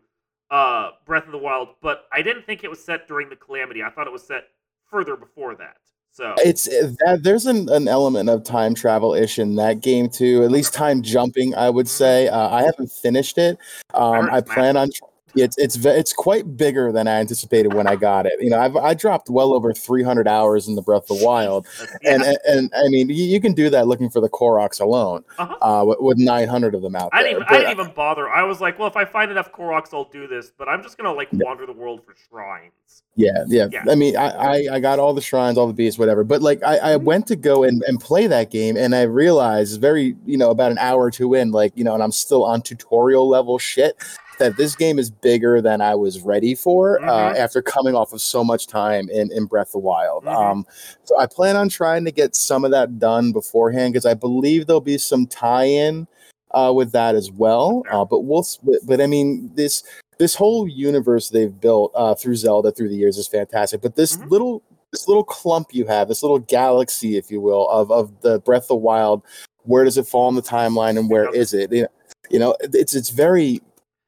uh 0.52 0.92
Breath 1.06 1.26
of 1.26 1.32
the 1.32 1.38
Wild, 1.38 1.70
but 1.82 2.06
I 2.12 2.22
didn't 2.22 2.46
think 2.46 2.64
it 2.64 2.70
was 2.70 2.84
set 2.84 3.08
during 3.08 3.30
the 3.30 3.36
Calamity. 3.36 3.82
I 3.82 3.90
thought 3.90 4.06
it 4.06 4.14
was 4.14 4.24
set 4.24 4.44
further 4.90 5.16
before 5.16 5.56
that. 5.56 5.78
So 6.14 6.36
it's 6.40 6.68
uh, 6.68 6.92
that 7.06 7.24
there's 7.24 7.46
an, 7.46 7.70
an 7.70 7.88
element 7.88 8.30
of 8.30 8.44
time 8.44 8.76
travel 8.76 9.14
ish 9.14 9.40
in 9.40 9.56
that 9.56 9.80
game 9.80 10.10
too. 10.10 10.44
At 10.44 10.52
least 10.52 10.74
time 10.74 11.02
jumping, 11.02 11.56
I 11.56 11.70
would 11.70 11.88
say. 11.88 12.28
Uh, 12.28 12.50
I 12.50 12.64
haven't 12.64 12.92
finished 12.92 13.38
it. 13.38 13.58
Um, 13.94 14.30
I 14.30 14.42
plan 14.42 14.76
on. 14.76 14.90
It's 15.36 15.58
it's 15.58 15.76
it's 15.86 16.14
quite 16.14 16.58
bigger 16.58 16.92
than 16.92 17.08
I 17.08 17.20
anticipated 17.20 17.74
when 17.74 17.88
I 17.88 17.96
got 17.96 18.26
it. 18.26 18.34
You 18.40 18.50
know, 18.50 18.60
I've 18.60 18.76
I 18.76 18.94
dropped 18.94 19.30
well 19.30 19.54
over 19.54 19.74
300 19.74 20.28
hours 20.28 20.68
in 20.68 20.76
the 20.76 20.82
Breath 20.82 21.10
of 21.10 21.20
the 21.20 21.26
Wild, 21.26 21.66
that's- 21.80 21.98
and, 22.06 22.24
and 22.24 22.38
and 22.46 22.72
I 22.76 22.90
mean 22.90 23.10
you, 23.10 23.24
you 23.26 23.40
can 23.42 23.54
do 23.54 23.70
that 23.70 23.88
looking 23.88 24.10
for 24.10 24.20
the 24.22 24.30
Koroks 24.30 24.80
alone. 24.82 25.24
Uh-huh. 25.38 25.56
Uh, 25.62 25.86
with, 25.86 26.00
with 26.00 26.18
900 26.18 26.76
of 26.76 26.82
them 26.82 26.96
out 26.96 27.10
I 27.14 27.24
there. 27.24 27.34
didn't, 27.34 27.44
even, 27.44 27.56
I 27.56 27.60
didn't 27.60 27.80
even 27.80 27.94
bother. 27.94 28.30
I 28.30 28.44
was 28.44 28.62
like, 28.62 28.78
well, 28.80 28.88
if 28.88 28.96
I 28.96 29.06
find 29.06 29.32
enough 29.32 29.52
Koroks, 29.52 29.94
I'll 29.94 30.06
do 30.06 30.28
this. 30.28 30.52
But 30.58 30.68
I'm 30.70 30.84
just 30.84 30.98
gonna 30.98 31.14
like 31.14 31.30
Yeah. 31.32 31.46
wander 31.46 31.66
the 31.66 31.74
world 31.74 32.02
for 32.06 32.16
shrines. 32.30 32.72
Yeah, 33.16 33.44
yeah. 33.48 33.68
Yeah. 33.72 33.84
I 33.90 33.96
mean, 33.96 34.16
I, 34.16 34.28
I 34.30 34.68
I 34.76 34.80
got 34.80 34.98
all 35.00 35.14
the 35.14 35.22
shrines, 35.22 35.58
all 35.58 35.68
the 35.68 35.74
beasts, 35.74 36.00
whatever. 36.00 36.24
But 36.24 36.42
like, 36.42 36.64
I, 36.64 36.78
I 36.78 36.96
went 36.96 37.28
to 37.28 37.36
go 37.36 37.64
and, 37.64 37.84
and 37.88 38.00
play 38.00 38.26
that 38.28 38.52
game, 38.52 38.78
and 38.78 38.96
I 38.96 39.02
realized 39.04 39.82
very, 39.82 40.16
you 40.26 40.38
know, 40.38 40.50
about 40.50 40.72
an 40.72 40.78
hour 40.78 41.04
or 41.04 41.12
two 41.12 41.34
in, 41.34 41.52
like, 41.52 41.74
you 41.76 41.84
know, 41.84 41.94
and 41.94 42.02
I'm 42.02 42.12
still 42.14 42.46
on 42.46 42.62
tutorial 42.62 43.28
level 43.28 43.58
shit. 43.60 44.02
That 44.42 44.58
this 44.58 44.76
game 44.76 44.98
is 44.98 45.12
bigger 45.12 45.62
than 45.62 45.82
I 45.82 45.94
was 45.94 46.22
ready 46.22 46.56
for 46.56 47.00
uh, 47.08 47.34
Mhm. 47.34 47.36
after 47.36 47.62
coming 47.62 47.94
off 47.94 48.12
of 48.12 48.22
so 48.22 48.44
much 48.44 48.66
time 48.66 49.08
in, 49.12 49.32
in 49.32 49.46
Breath 49.46 49.68
of 49.68 49.74
the 49.74 49.78
Wild. 49.80 50.24
Mhm. 50.24 50.36
Um, 50.36 50.66
so 51.04 51.16
I 51.20 51.28
plan 51.28 51.56
on 51.56 51.70
trying 51.70 52.06
to 52.06 52.12
get 52.12 52.36
some 52.36 52.66
of 52.66 52.72
that 52.72 52.98
done 52.98 53.32
beforehand 53.34 53.94
because 53.94 54.08
I 54.08 54.16
believe 54.16 54.66
there'll 54.66 54.82
be 54.82 54.98
some 54.98 55.28
tie-in 55.28 56.08
uh, 56.56 56.74
with 56.76 56.92
that 56.92 57.14
as 57.14 57.32
well. 57.32 57.84
Uh, 57.92 58.04
but 58.04 58.22
we'll, 58.22 58.44
but, 58.64 58.80
but 58.84 59.00
I 59.00 59.06
mean, 59.06 59.52
this 59.54 59.84
this 60.18 60.34
whole 60.34 60.68
universe 60.68 61.30
they've 61.30 61.60
built 61.62 61.92
uh, 61.94 62.16
through 62.16 62.36
Zelda 62.36 62.72
through 62.72 62.90
the 62.90 62.96
years 62.96 63.18
is 63.20 63.28
fantastic. 63.28 63.82
But 63.82 63.96
this 63.96 64.18
Mhm. 64.18 64.32
little 64.32 64.64
this 64.92 65.08
little 65.08 65.24
clump 65.24 65.68
you 65.72 65.86
have, 65.86 66.08
this 66.08 66.24
little 66.24 66.40
galaxy, 66.40 67.16
if 67.16 67.30
you 67.30 67.42
will, 67.42 67.70
of 67.70 67.92
of 67.92 68.12
the 68.22 68.40
Breath 68.40 68.64
of 68.64 68.68
the 68.70 68.76
Wild, 68.78 69.22
where 69.66 69.84
does 69.86 70.00
it 70.00 70.08
fall 70.08 70.30
in 70.30 70.36
the 70.36 70.42
timeline, 70.42 70.98
and 70.98 71.12
where 71.12 71.30
is 71.34 71.54
it? 71.54 71.72
You 71.72 71.84
know, 71.84 71.88
you 72.32 72.40
know, 72.40 72.56
it's 72.74 72.96
it's 72.96 73.12
very 73.12 73.62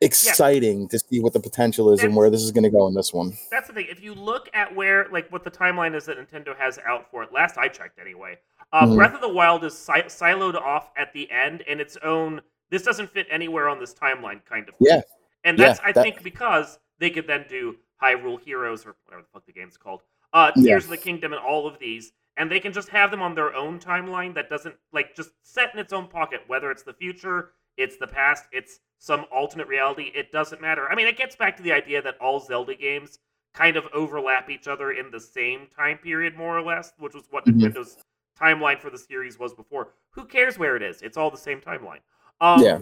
exciting 0.04 0.88
to 0.90 1.00
see 1.00 1.20
what 1.20 1.34
the 1.34 1.40
potential 1.40 1.92
is 1.92 2.00
and 2.02 2.08
It's- 2.10 2.18
where 2.18 2.30
this 2.30 2.42
is 2.42 2.52
going 2.52 2.64
to 2.64 2.70
go 2.70 2.88
in 2.88 2.94
this 2.94 3.14
one. 3.14 3.34
That's 3.52 3.68
the 3.68 3.74
thing. 3.74 3.88
If 3.90 4.02
you 4.02 4.14
look 4.14 4.50
at 4.54 4.74
where 4.76 5.08
like 5.12 5.32
what 5.32 5.44
the 5.44 5.52
timeline 5.52 5.96
is 5.96 6.06
that 6.06 6.18
Nintendo 6.18 6.56
has 6.58 6.80
out 6.86 7.10
for 7.10 7.24
it, 7.24 7.32
last 7.32 7.58
I 7.58 7.68
checked 7.68 8.00
anyway, 8.00 8.38
uh, 8.72 8.86
Mhm. 8.86 8.96
Breath 8.96 9.14
of 9.16 9.22
the 9.22 9.30
Wild 9.30 9.64
is 9.64 9.78
si- 9.78 9.92
siloed 10.08 10.56
off 10.56 10.90
at 10.98 11.14
the 11.14 11.30
end 11.32 11.62
in 11.62 11.80
its 11.80 11.98
own. 12.04 12.42
This 12.70 12.84
doesn't 12.84 13.10
fit 13.12 13.28
anywhere 13.30 13.70
on 13.70 13.80
this 13.80 13.94
timeline, 13.94 14.44
kind 14.46 14.68
of. 14.70 14.76
Yeah. 14.80 15.02
and 15.46 15.60
Yeah, 15.60 15.68
that's 15.68 15.80
I 15.84 15.92
that- 15.92 16.04
think 16.04 16.24
because 16.24 16.80
they 17.00 17.10
could 17.10 17.28
then 17.28 17.46
do 17.50 17.76
Hyrule 18.02 18.40
Heroes 18.40 18.86
or 18.86 18.96
whatever 19.06 19.24
the 19.24 19.28
fuck 19.34 19.46
the 19.46 19.52
game's 19.52 19.76
called, 19.78 20.02
uh, 20.32 20.52
Yeah. 20.56 20.64
Tears 20.74 20.86
of 20.86 20.90
the 20.92 20.98
Kingdom, 20.98 21.34
and 21.34 21.42
all 21.42 21.68
of 21.68 21.80
these, 21.80 22.14
and 22.38 22.50
they 22.50 22.60
can 22.62 22.72
just 22.72 22.88
have 22.90 23.12
them 23.12 23.22
on 23.22 23.36
their 23.36 23.54
own 23.54 23.78
timeline 23.80 24.34
that 24.36 24.50
doesn't 24.50 24.76
like 24.94 25.16
just 25.16 25.32
set 25.44 25.74
in 25.74 25.80
its 25.80 25.92
own 25.94 26.08
pocket. 26.08 26.42
Whether 26.48 26.72
it's 26.72 26.84
the 26.84 26.94
future, 26.94 27.52
it's 27.78 27.98
the 27.98 28.08
past, 28.08 28.46
it's 28.52 28.80
some 29.00 29.26
alternate 29.32 29.68
reality, 29.68 30.12
it 30.16 30.32
doesn't 30.32 30.62
matter. 30.62 30.90
I 30.90 30.96
mean, 30.96 31.08
it 31.08 31.18
gets 31.18 31.36
back 31.36 31.58
to 31.58 31.64
the 31.64 31.74
idea 31.74 32.02
that 32.02 32.16
all 32.22 32.40
Zelda 32.40 32.76
games 32.76 33.20
kind 33.54 33.78
of 33.78 33.86
overlap 33.94 34.50
each 34.50 34.68
other 34.68 34.92
in 34.92 35.12
the 35.12 35.20
same 35.20 35.68
time 35.68 35.98
period, 35.98 36.36
more 36.36 36.58
or 36.58 36.62
less, 36.62 36.94
which 36.98 37.14
was 37.14 37.26
what 37.30 37.46
Mhm. 37.46 37.60
Nintendo's 37.60 37.98
timeline 38.40 38.80
for 38.80 38.90
the 38.90 38.98
series 38.98 39.38
was 39.38 39.54
before. 39.54 39.94
Who 40.12 40.26
cares 40.26 40.58
where 40.58 40.76
it 40.76 40.82
is? 40.82 41.02
It's 41.02 41.18
all 41.18 41.30
the 41.30 41.38
same 41.38 41.62
timeline. 41.62 42.00
Um, 42.42 42.64
yeah, 42.64 42.80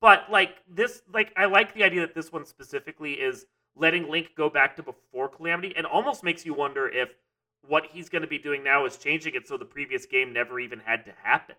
but 0.00 0.30
like 0.30 0.62
this, 0.66 1.02
like 1.12 1.32
I 1.36 1.44
like 1.44 1.74
the 1.74 1.84
idea 1.84 2.00
that 2.00 2.14
this 2.14 2.32
one 2.32 2.44
specifically 2.44 3.14
is 3.14 3.46
letting 3.76 4.08
Link 4.10 4.30
go 4.36 4.48
back 4.48 4.76
to 4.76 4.82
before 4.82 5.28
Calamity, 5.28 5.74
and 5.76 5.86
almost 5.86 6.24
makes 6.24 6.44
you 6.46 6.54
wonder 6.54 6.88
if 6.88 7.14
what 7.62 7.86
he's 7.86 8.08
going 8.08 8.22
to 8.22 8.28
be 8.28 8.38
doing 8.38 8.64
now 8.64 8.84
is 8.84 8.96
changing 8.96 9.34
it 9.34 9.46
so 9.46 9.56
the 9.56 9.64
previous 9.64 10.06
game 10.06 10.32
never 10.32 10.58
even 10.58 10.80
had 10.80 11.04
to 11.04 11.12
happen. 11.22 11.54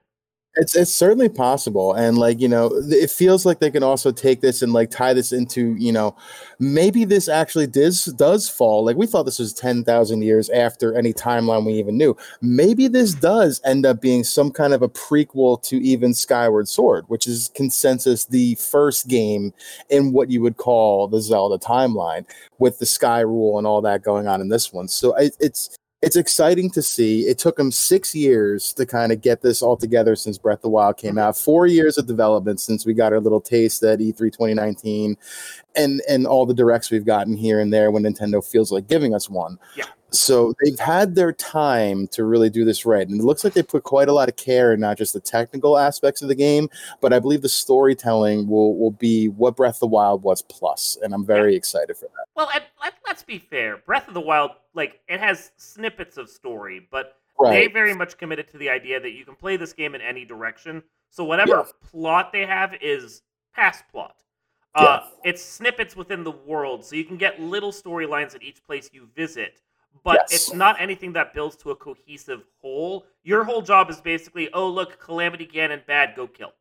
It's 0.56 0.76
it's 0.76 0.94
certainly 0.94 1.30
possible, 1.30 1.94
and 1.94 2.16
like 2.16 2.40
you 2.40 2.48
know, 2.48 2.72
it 2.90 3.10
feels 3.10 3.44
like 3.44 3.60
they 3.60 3.72
can 3.72 3.82
also 3.82 4.12
take 4.12 4.42
this 4.42 4.62
and 4.62 4.72
like 4.72 4.92
tie 4.92 5.12
this 5.14 5.32
into 5.32 5.76
you 5.80 5.92
know, 5.92 6.16
maybe 6.60 7.06
this 7.06 7.28
actually 7.28 7.66
does 7.66 8.06
does 8.06 8.48
fall. 8.48 8.86
Like 8.86 8.96
we 8.96 9.08
thought 9.08 9.24
this 9.24 9.40
was 9.40 9.52
ten 9.52 9.84
thousand 9.84 10.22
years 10.22 10.52
after 10.52 10.96
any 10.96 11.12
timeline 11.12 11.66
we 11.66 11.74
even 11.74 11.98
knew. 11.98 12.16
Maybe 12.42 12.88
this 12.88 13.16
does 13.16 13.62
end 13.66 13.88
up 13.88 14.00
being 14.00 14.24
some 14.24 14.52
kind 14.52 14.76
of 14.76 14.84
a 14.84 14.90
prequel 14.90 15.60
to 15.64 15.78
even 15.78 16.14
Skyward 16.14 16.68
Sword, 16.68 17.06
which 17.08 17.26
is 17.26 17.50
consensus 17.56 18.26
the 18.26 18.54
first 18.56 19.08
game 19.08 19.54
in 19.90 20.12
what 20.14 20.30
you 20.30 20.44
would 20.44 20.58
call 20.58 21.08
the 21.08 21.20
Zelda 21.20 21.58
timeline 21.58 22.26
with 22.60 22.78
the 22.78 22.86
Sky 22.86 23.22
Rule 23.22 23.58
and 23.58 23.66
all 23.66 23.82
that 23.82 24.04
going 24.04 24.28
on 24.28 24.40
in 24.40 24.50
this 24.50 24.72
one. 24.72 24.88
So 24.88 25.16
it, 25.16 25.36
it's 25.40 25.76
it's 26.04 26.18
exciting 26.18 26.70
to 26.72 26.82
see. 26.82 27.22
It 27.22 27.40
took 27.40 27.56
them 27.56 27.72
six 27.72 28.14
years 28.14 28.74
to 28.74 28.86
kind 28.86 29.14
of 29.14 29.22
get 29.22 29.42
this 29.42 29.62
all 29.62 29.78
together 29.78 30.18
since 30.18 30.38
Breath 30.38 30.58
of 30.58 30.64
the 30.64 30.70
Wild 30.70 30.98
came 30.98 31.12
mm-hmm. 31.12 31.20
out. 31.20 31.38
Four 31.38 31.66
years 31.66 31.98
of 31.98 32.08
development 32.08 32.60
since 32.60 32.86
we 32.86 32.94
got 32.94 33.14
our 33.14 33.22
little 33.22 33.40
taste 33.40 33.82
at 33.84 34.02
E 34.02 34.12
E3 34.12 34.18
2019, 34.32 35.16
and 35.78 36.02
and 36.10 36.28
all 36.28 36.46
the 36.46 36.54
directs 36.54 36.92
we've 36.92 37.06
gotten 37.06 37.38
here 37.38 37.62
and 37.62 37.72
there 37.72 37.90
when 37.90 38.04
Nintendo 38.04 38.46
feels 38.46 38.70
like 38.70 38.88
giving 38.88 39.16
us 39.16 39.30
one. 39.30 39.58
Yeah. 39.78 39.86
So 40.14 40.54
they've 40.64 40.80
had 40.80 41.16
their 41.16 41.32
time 41.34 42.08
to 42.10 42.24
really 42.24 42.50
do 42.50 42.64
this 42.64 42.86
right, 42.86 43.08
and 43.08 43.20
it 43.20 43.24
looks 43.24 43.44
like 43.44 43.54
they 43.54 43.64
put 43.64 43.84
quite 43.84 44.10
a 44.10 44.14
lot 44.14 44.30
of 44.30 44.36
care 44.36 44.74
in 44.74 44.80
not 44.80 44.98
just 44.98 45.14
the 45.14 45.20
technical 45.20 45.78
aspects 45.78 46.22
of 46.22 46.28
the 46.28 46.36
game, 46.36 46.70
but 47.02 47.12
I 47.12 47.20
believe 47.20 47.42
the 47.42 47.50
storytelling 47.50 48.48
will 48.48 48.78
will 48.78 48.92
be 48.92 49.28
what 49.28 49.56
Breath 49.56 49.78
of 49.78 49.80
the 49.82 49.88
Wild 49.88 50.22
was 50.22 50.44
plus, 50.44 50.98
and 51.02 51.14
I'm 51.14 51.26
very 51.26 51.56
excited 51.56 51.98
for 51.98 52.06
that. 52.06 52.28
Well, 52.36 52.48
let, 52.54 52.94
let's 53.08 53.24
be 53.24 53.40
fair. 53.40 53.78
Breath 53.78 54.08
of 54.08 54.14
the 54.14 54.22
Wild, 54.22 54.52
like 54.74 55.02
it 55.08 55.20
has 55.20 55.52
snippets 55.58 56.18
of 56.18 56.30
story, 56.30 56.88
but 56.92 57.18
they 57.44 57.68
very 57.68 57.94
much 57.94 58.18
committed 58.18 58.50
to 58.52 58.58
the 58.58 58.70
idea 58.70 59.00
that 59.00 59.12
you 59.12 59.26
can 59.26 59.36
play 59.36 59.58
this 59.58 59.74
game 59.74 59.96
in 59.96 60.02
any 60.02 60.26
direction. 60.26 60.84
So 61.10 61.24
whatever 61.24 61.66
plot 61.92 62.32
they 62.32 62.46
have 62.46 62.76
is 62.82 63.24
past 63.54 63.84
plot. 63.92 64.16
Uh, 64.76 65.02
It's 65.24 65.44
snippets 65.44 65.96
within 65.96 66.24
the 66.24 66.32
world, 66.32 66.84
so 66.86 66.96
you 66.96 67.04
can 67.04 67.18
get 67.18 67.40
little 67.40 67.72
storylines 67.72 68.34
at 68.34 68.42
each 68.42 68.64
place 68.64 68.90
you 68.94 69.08
visit. 69.16 69.62
But 70.04 70.20
Yes. 70.30 70.34
it's 70.34 70.54
not 70.54 70.80
anything 70.82 71.14
that 71.14 71.34
builds 71.34 71.56
to 71.58 71.72
a 71.72 71.76
cohesive 71.76 72.42
whole. 72.62 73.06
Your 73.24 73.44
whole 73.44 73.62
job 73.62 73.90
is 73.90 74.02
basically, 74.02 74.50
oh 74.54 74.68
look, 74.68 75.00
Calamity 75.00 75.48
Ganon 75.48 75.86
bad, 75.86 76.14
go 76.16 76.28
kill. 76.28 76.52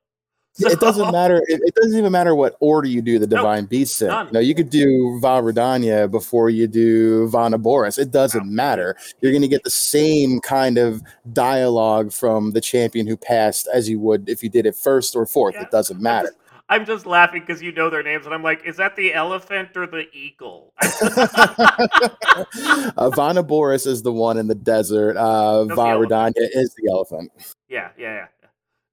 it 0.59 0.79
doesn't 0.81 1.11
matter. 1.11 1.39
It, 1.49 1.61
it 1.65 1.75
doesn't 1.75 1.99
even 1.99 2.13
matter 2.13 2.35
what 2.35 2.57
order 2.61 2.87
you 2.87 3.01
do 3.01 3.19
the 3.19 3.27
No, 3.27 3.39
divine 3.39 3.65
beasts 3.65 4.03
in. 4.03 4.09
none. 4.09 4.29
You 4.35 4.41
you 4.41 4.55
could 4.55 4.69
do 4.71 5.19
Vah 5.21 5.41
Rudania 5.41 6.11
before 6.11 6.51
you 6.51 6.67
do 6.69 7.27
Vah 7.31 7.49
Naboris. 7.49 7.99
It 7.99 8.11
doesn't 8.13 8.47
No. 8.47 8.53
matter. 8.53 8.95
You're 9.23 9.33
going 9.33 9.43
to 9.43 9.49
get 9.49 9.65
the 9.65 9.71
same 9.71 10.41
kind 10.41 10.77
of 10.79 11.03
dialogue 11.33 12.13
from 12.13 12.53
the 12.53 12.61
champion 12.61 13.07
who 13.07 13.17
passed 13.17 13.67
as 13.73 13.89
you 13.89 13.99
would 14.01 14.29
if 14.29 14.43
you 14.43 14.51
did 14.51 14.67
it 14.67 14.77
first 14.77 15.17
or 15.17 15.25
fourth. 15.27 15.55
Yeah. 15.55 15.63
It 15.63 15.71
doesn't 15.71 16.01
matter. 16.01 16.35
I'm 16.73 16.87
just 16.87 17.05
laughing 17.05 17.43
because 17.43 17.61
you 17.61 17.71
know 17.71 17.91
their 17.91 18.03
names, 18.03 18.25
and 18.25 18.35
I'm 18.35 18.43
like, 18.43 18.65
is 18.65 18.79
that 18.79 18.97
the 18.97 19.13
elephant 19.13 19.77
or 19.77 19.87
the 19.87 20.07
eagle? 20.15 20.73
uh, 20.81 20.89
Vah 23.11 23.33
Naboris 23.35 23.87
is 23.87 24.01
the 24.03 24.11
one 24.11 24.39
in 24.39 24.47
the 24.47 24.55
desert. 24.55 25.19
Uh, 25.19 25.65
That's 25.65 25.69
the 25.69 25.75
Val 25.77 25.87
elephant. 26.03 26.37
Rudania 26.39 26.49
is 26.55 26.75
the 26.77 26.91
elephant. 26.91 27.31
yeah, 27.69 27.91
yeah, 27.99 28.27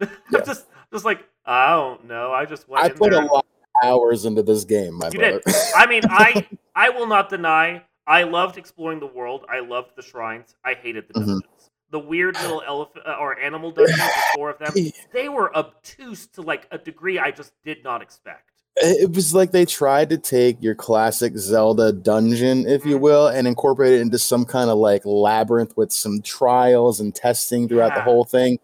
yeah. 0.02 0.08
Yeah. 0.32 0.40
I'm 0.40 0.46
just, 0.46 0.66
just 0.92 1.06
like, 1.06 1.26
I 1.46 1.70
don't 1.70 2.06
know. 2.06 2.34
I 2.34 2.44
just 2.46 2.68
went 2.68 2.84
I 2.84 2.90
put 2.90 3.12
there. 3.12 3.22
a 3.22 3.26
lot 3.26 3.46
of 3.46 3.90
hours 3.90 4.26
into 4.26 4.44
this 4.44 4.66
game, 4.66 4.96
my 4.96 5.08
You 5.10 5.20
brother. 5.20 5.42
did. 5.46 5.56
I 5.74 5.86
mean, 5.86 6.04
I 6.10 6.46
I 6.76 6.90
will 6.90 7.08
not 7.08 7.30
deny 7.30 7.82
I 8.08 8.24
loved 8.24 8.58
exploring 8.58 9.00
the 9.00 9.08
world. 9.08 9.46
I 9.50 9.62
loved 9.62 9.92
the 9.96 10.02
shrines. 10.02 10.54
I 10.66 10.74
hated 10.74 11.08
the 11.08 11.14
Mhm. 11.14 11.26
dungeons. 11.28 11.69
The 11.92 12.00
weird 12.00 12.36
little 12.42 12.62
elephant 12.66 13.06
uh, 13.08 13.16
or 13.20 13.38
animal 13.40 13.72
dungeons, 13.72 13.98
the 13.98 14.24
four 14.36 14.50
of 14.52 14.60
them, 14.60 14.74
they 15.14 15.30
were 15.30 15.56
obtuse 15.56 16.28
to 16.28 16.42
like 16.42 16.68
a 16.72 16.78
degree 16.78 17.20
I 17.20 17.32
just 17.32 17.52
did 17.64 17.84
not 17.84 18.02
expect. 18.02 18.44
it 18.82 19.14
was 19.14 19.34
like 19.34 19.52
they 19.52 19.66
tried 19.66 20.10
to 20.10 20.18
take 20.18 20.62
your 20.62 20.76
classic 20.76 21.38
Zelda 21.38 21.92
dungeon, 21.92 22.66
if 22.68 22.86
you 22.86 22.98
Mhm. 22.98 23.02
will, 23.02 23.28
and 23.28 23.46
incorporate 23.48 23.94
it 23.94 24.02
into 24.02 24.18
some 24.18 24.46
kind 24.46 24.70
of 24.70 24.78
like 24.78 25.02
labyrinth 25.06 25.76
with 25.76 25.92
some 25.92 26.22
trials 26.22 27.00
and 27.02 27.14
testing 27.14 27.68
throughout 27.68 27.94
the 27.96 28.02
whole 28.02 28.24
thing. 28.24 28.58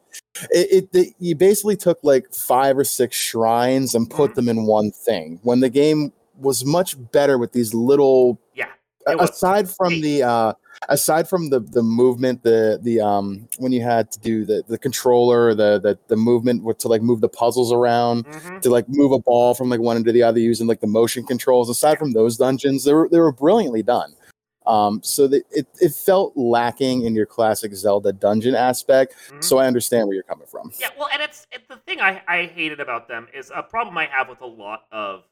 It, 0.52 0.68
it, 0.72 0.92
the- 0.94 1.14
you 1.20 1.36
basically 1.36 1.76
took 1.76 2.00
like 2.04 2.34
five 2.34 2.78
or 2.78 2.86
six 2.86 3.18
shrines 3.18 3.94
and 3.96 4.10
put 4.10 4.32
Mhm. 4.32 4.36
them 4.36 4.50
in 4.50 4.66
one 4.66 4.92
thing. 4.92 5.40
When 5.44 5.60
the 5.60 5.70
game 5.70 6.14
was 6.40 6.64
much 6.64 6.96
better 7.12 7.38
with 7.38 7.52
these 7.52 7.74
little 7.74 8.40
Yeah, 8.54 8.68
it 9.08 9.20
aside 9.20 9.70
from 9.70 10.00
the 10.02 10.24
uh 10.24 10.54
aside 10.90 11.28
from 11.28 11.50
the 11.50 11.60
the 11.60 11.82
movement 11.82 12.44
the 12.44 12.80
the 12.84 13.00
um 13.02 13.48
when 13.58 13.72
you 13.72 13.82
had 13.82 14.12
to 14.12 14.20
do 14.20 14.46
the 14.46 14.64
the 14.68 14.78
controller 14.78 15.54
the 15.56 15.80
the, 15.80 15.98
the 16.08 16.16
movement 16.16 16.62
to 16.80 16.88
like 16.88 17.02
move 17.02 17.22
the 17.22 17.30
puzzles 17.30 17.72
around 17.72 18.26
Mhm. 18.26 18.62
to 18.62 18.70
like 18.70 18.86
move 18.90 19.12
a 19.12 19.20
ball 19.20 19.54
from 19.56 19.70
like 19.70 19.80
one 19.80 19.96
end 19.96 20.06
to 20.06 20.12
the 20.12 20.24
other 20.24 20.40
using 20.40 20.68
like 20.68 20.82
the 20.82 20.88
motion 20.88 21.24
controls 21.26 21.70
aside 21.70 21.98
from 21.98 22.12
those 22.14 22.38
dungeons 22.38 22.84
they 22.84 22.94
were 22.94 23.08
they 23.10 23.20
were 23.20 23.32
brilliantly 23.32 23.82
done 23.84 24.14
um 24.68 25.00
so 25.04 25.28
that 25.28 25.44
it, 25.52 25.68
it 25.80 25.94
felt 25.94 26.36
lacking 26.36 27.04
in 27.04 27.16
your 27.16 27.26
classic 27.26 27.74
zelda 27.74 28.12
dungeon 28.12 28.56
aspect 28.56 29.16
Mhm. 29.32 29.44
so 29.44 29.58
i 29.58 29.66
understand 29.68 30.08
where 30.08 30.14
you're 30.16 30.24
coming 30.24 30.48
from 30.48 30.72
Yeah, 30.80 30.90
well, 30.98 31.10
and 31.14 31.22
it's, 31.22 31.48
it's 31.52 31.68
the 31.68 31.78
thing 31.78 32.00
I, 32.02 32.22
I 32.28 32.46
hated 32.46 32.80
about 32.80 33.08
them 33.08 33.28
is 33.34 33.52
a 33.56 33.64
problem 33.64 33.98
I 33.98 34.06
have 34.08 34.28
with 34.30 34.42
a 34.42 34.46
lot 34.46 34.86
of 34.92 35.24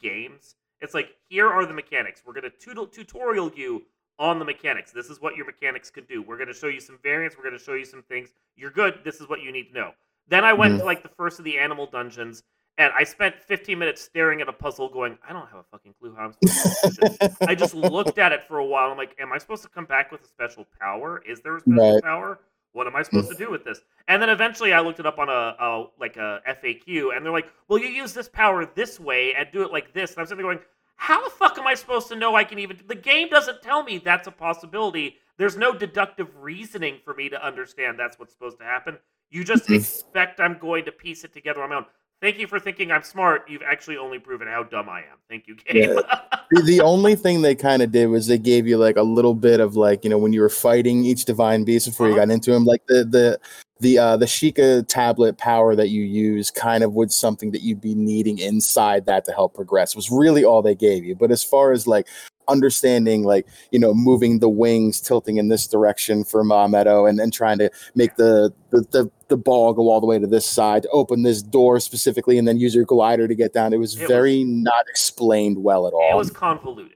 games. 0.00 0.56
It's 0.80 0.92
like 0.94 1.10
here 1.28 1.48
are 1.48 1.64
the 1.66 1.72
mechanics. 1.72 2.22
We're 2.26 2.34
gonna 2.34 2.50
tutor- 2.50 2.86
tutorial 2.90 3.50
you 3.54 3.82
on 4.18 4.38
the 4.38 4.44
mechanics. 4.44 4.92
This 4.92 5.10
is 5.10 5.20
what 5.20 5.36
your 5.36 5.46
mechanics 5.46 5.90
could 5.90 6.06
do. 6.06 6.22
We're 6.22 6.38
gonna 6.38 6.54
show 6.54 6.68
you 6.68 6.80
some 6.80 6.98
variants. 7.02 7.36
We're 7.36 7.44
gonna 7.44 7.58
show 7.58 7.74
you 7.74 7.84
some 7.84 8.02
things. 8.02 8.30
You're 8.56 8.70
good. 8.70 9.00
This 9.04 9.20
is 9.20 9.28
what 9.28 9.42
you 9.42 9.50
need 9.52 9.68
to 9.68 9.74
know. 9.74 9.90
Then 10.28 10.44
I 10.44 10.52
went 10.52 10.74
Mhm. 10.74 10.78
to 10.78 10.84
like 10.84 11.02
the 11.02 11.08
first 11.10 11.38
of 11.38 11.44
the 11.44 11.58
animal 11.58 11.86
dungeons, 11.86 12.42
and 12.78 12.92
I 12.94 13.04
spent 13.04 13.38
15 13.40 13.78
minutes 13.78 14.00
staring 14.00 14.40
at 14.40 14.48
a 14.48 14.52
puzzle, 14.52 14.88
going, 14.88 15.18
I 15.28 15.32
don't 15.32 15.46
have 15.48 15.58
a 15.60 15.64
fucking 15.64 15.94
clue 16.00 16.14
how 16.14 16.24
I'm 16.24 16.32
supposed 16.32 16.96
to 16.96 17.00
do 17.08 17.16
this. 17.20 17.36
I 17.42 17.54
just 17.54 17.74
looked 17.74 18.18
at 18.18 18.32
it 18.32 18.42
for 18.44 18.58
a 18.58 18.64
while. 18.64 18.90
I'm 18.90 18.96
like, 18.96 19.14
am 19.20 19.32
I 19.32 19.38
supposed 19.38 19.62
to 19.64 19.68
come 19.68 19.84
back 19.84 20.10
with 20.12 20.22
a 20.22 20.26
special 20.28 20.66
power? 20.80 21.22
Is 21.26 21.40
there 21.42 21.56
a 21.56 21.60
special 21.60 21.94
Right. 21.94 22.02
power? 22.02 22.40
What 22.72 22.88
am 22.88 22.96
I 22.96 23.02
supposed 23.02 23.30
to 23.30 23.36
do 23.36 23.48
with 23.52 23.64
this? 23.64 23.82
And 24.08 24.20
then 24.20 24.28
eventually 24.30 24.72
I 24.72 24.80
looked 24.80 24.98
it 24.98 25.06
up 25.06 25.18
on 25.20 25.28
a, 25.28 25.54
a 25.60 25.86
like 26.00 26.16
a 26.16 26.42
FAQ, 26.44 27.16
and 27.16 27.24
they're 27.24 27.32
like, 27.32 27.46
"Well, 27.68 27.78
you 27.78 27.86
use 27.86 28.12
this 28.12 28.28
power 28.28 28.66
this 28.66 28.98
way 28.98 29.32
and 29.34 29.48
do 29.52 29.62
it 29.62 29.70
like 29.70 29.92
this." 29.92 30.10
And 30.12 30.18
I'm 30.20 30.26
sitting 30.26 30.42
there 30.44 30.52
going, 30.52 30.64
"How 30.96 31.22
the 31.22 31.30
fuck 31.30 31.58
am 31.58 31.66
I 31.66 31.74
supposed 31.74 32.08
to 32.08 32.16
know 32.16 32.34
I 32.34 32.44
can 32.44 32.58
even?" 32.58 32.80
The 32.86 32.94
game 32.94 33.28
doesn't 33.28 33.62
tell 33.62 33.82
me 33.82 33.98
that's 33.98 34.26
a 34.26 34.30
possibility. 34.32 35.16
There's 35.36 35.56
no 35.56 35.74
deductive 35.74 36.28
reasoning 36.40 37.00
for 37.04 37.14
me 37.14 37.28
to 37.28 37.44
understand 37.44 37.98
that's 37.98 38.18
what's 38.18 38.32
supposed 38.32 38.58
to 38.58 38.64
happen. 38.64 38.98
You 39.30 39.42
just 39.42 39.66
Mhm. 39.68 39.76
expect 39.76 40.38
I'm 40.40 40.58
going 40.58 40.84
to 40.84 40.92
piece 40.92 41.24
it 41.24 41.32
together 41.32 41.62
on 41.62 41.70
my 41.70 41.76
own. 41.76 41.86
Thank 42.20 42.38
you 42.38 42.46
for 42.46 42.60
thinking 42.60 42.92
I'm 42.92 43.02
smart. 43.02 43.50
You've 43.50 43.62
actually 43.62 43.96
only 43.98 44.18
proven 44.18 44.46
how 44.48 44.62
dumb 44.62 44.88
I 44.88 45.00
am. 45.00 45.18
Thank 45.28 45.46
you, 45.48 45.56
game. 45.56 45.74
the, 46.50 46.62
the 46.62 46.80
only 46.80 47.16
thing 47.16 47.42
they 47.42 47.54
kind 47.54 47.82
of 47.82 47.90
did 47.90 48.06
was 48.06 48.28
they 48.28 48.38
gave 48.38 48.66
you 48.66 48.78
like 48.78 48.96
a 48.96 49.02
little 49.02 49.34
bit 49.34 49.60
of 49.60 49.76
like 49.76 50.04
you 50.04 50.10
know 50.10 50.18
when 50.18 50.32
you 50.32 50.40
were 50.40 50.48
fighting 50.48 51.04
each 51.04 51.24
divine 51.24 51.64
beast 51.64 51.86
before 51.86 52.06
you 52.06 52.12
Uh-huh. 52.12 52.24
got 52.26 52.32
into 52.32 52.54
him 52.54 52.64
like 52.64 52.86
the 52.86 53.04
the 53.04 53.40
the 53.84 53.98
uh 53.98 54.16
the 54.16 54.26
Sheikah 54.26 54.86
tablet 54.88 55.36
power 55.36 55.76
that 55.76 55.88
you 55.90 56.02
use 56.02 56.50
kind 56.50 56.82
of 56.82 56.94
was 56.94 57.14
something 57.14 57.50
that 57.52 57.62
you'd 57.62 57.80
be 57.80 57.94
needing 57.94 58.38
inside 58.38 59.04
that 59.06 59.24
to 59.26 59.32
help 59.32 59.54
progress 59.54 59.94
was 59.94 60.10
really 60.10 60.42
all 60.44 60.62
they 60.62 60.74
gave 60.74 61.04
you 61.04 61.14
but 61.14 61.30
as 61.30 61.44
far 61.44 61.70
as 61.70 61.86
like 61.86 62.06
understanding 62.48 63.24
like 63.24 63.46
you 63.72 63.78
know 63.78 63.92
moving 63.94 64.38
the 64.38 64.48
wings 64.48 65.00
tilting 65.00 65.36
in 65.38 65.48
this 65.48 65.66
direction 65.66 66.24
for 66.24 66.42
Medoh 66.44 67.08
and 67.08 67.18
then 67.18 67.30
trying 67.30 67.58
to 67.58 67.70
make 67.94 68.16
the, 68.16 68.52
the 68.70 68.80
the 68.90 69.10
the 69.28 69.36
ball 69.36 69.72
go 69.72 69.90
all 69.90 70.00
the 70.00 70.06
way 70.06 70.18
to 70.18 70.26
this 70.26 70.46
side 70.46 70.82
to 70.84 70.88
open 70.90 71.22
this 71.22 71.42
door 71.42 71.78
specifically 71.80 72.36
and 72.38 72.46
then 72.48 72.58
use 72.58 72.74
your 72.74 72.84
glider 72.84 73.26
to 73.28 73.34
get 73.34 73.52
down 73.52 73.72
it 73.72 73.78
was 73.78 73.94
It 73.96 74.00
was- 74.02 74.08
very 74.08 74.44
not 74.44 74.84
explained 74.88 75.62
well 75.62 75.86
at 75.86 75.92
all 75.92 76.10
it 76.12 76.16
was 76.16 76.30
convoluted. 76.30 76.92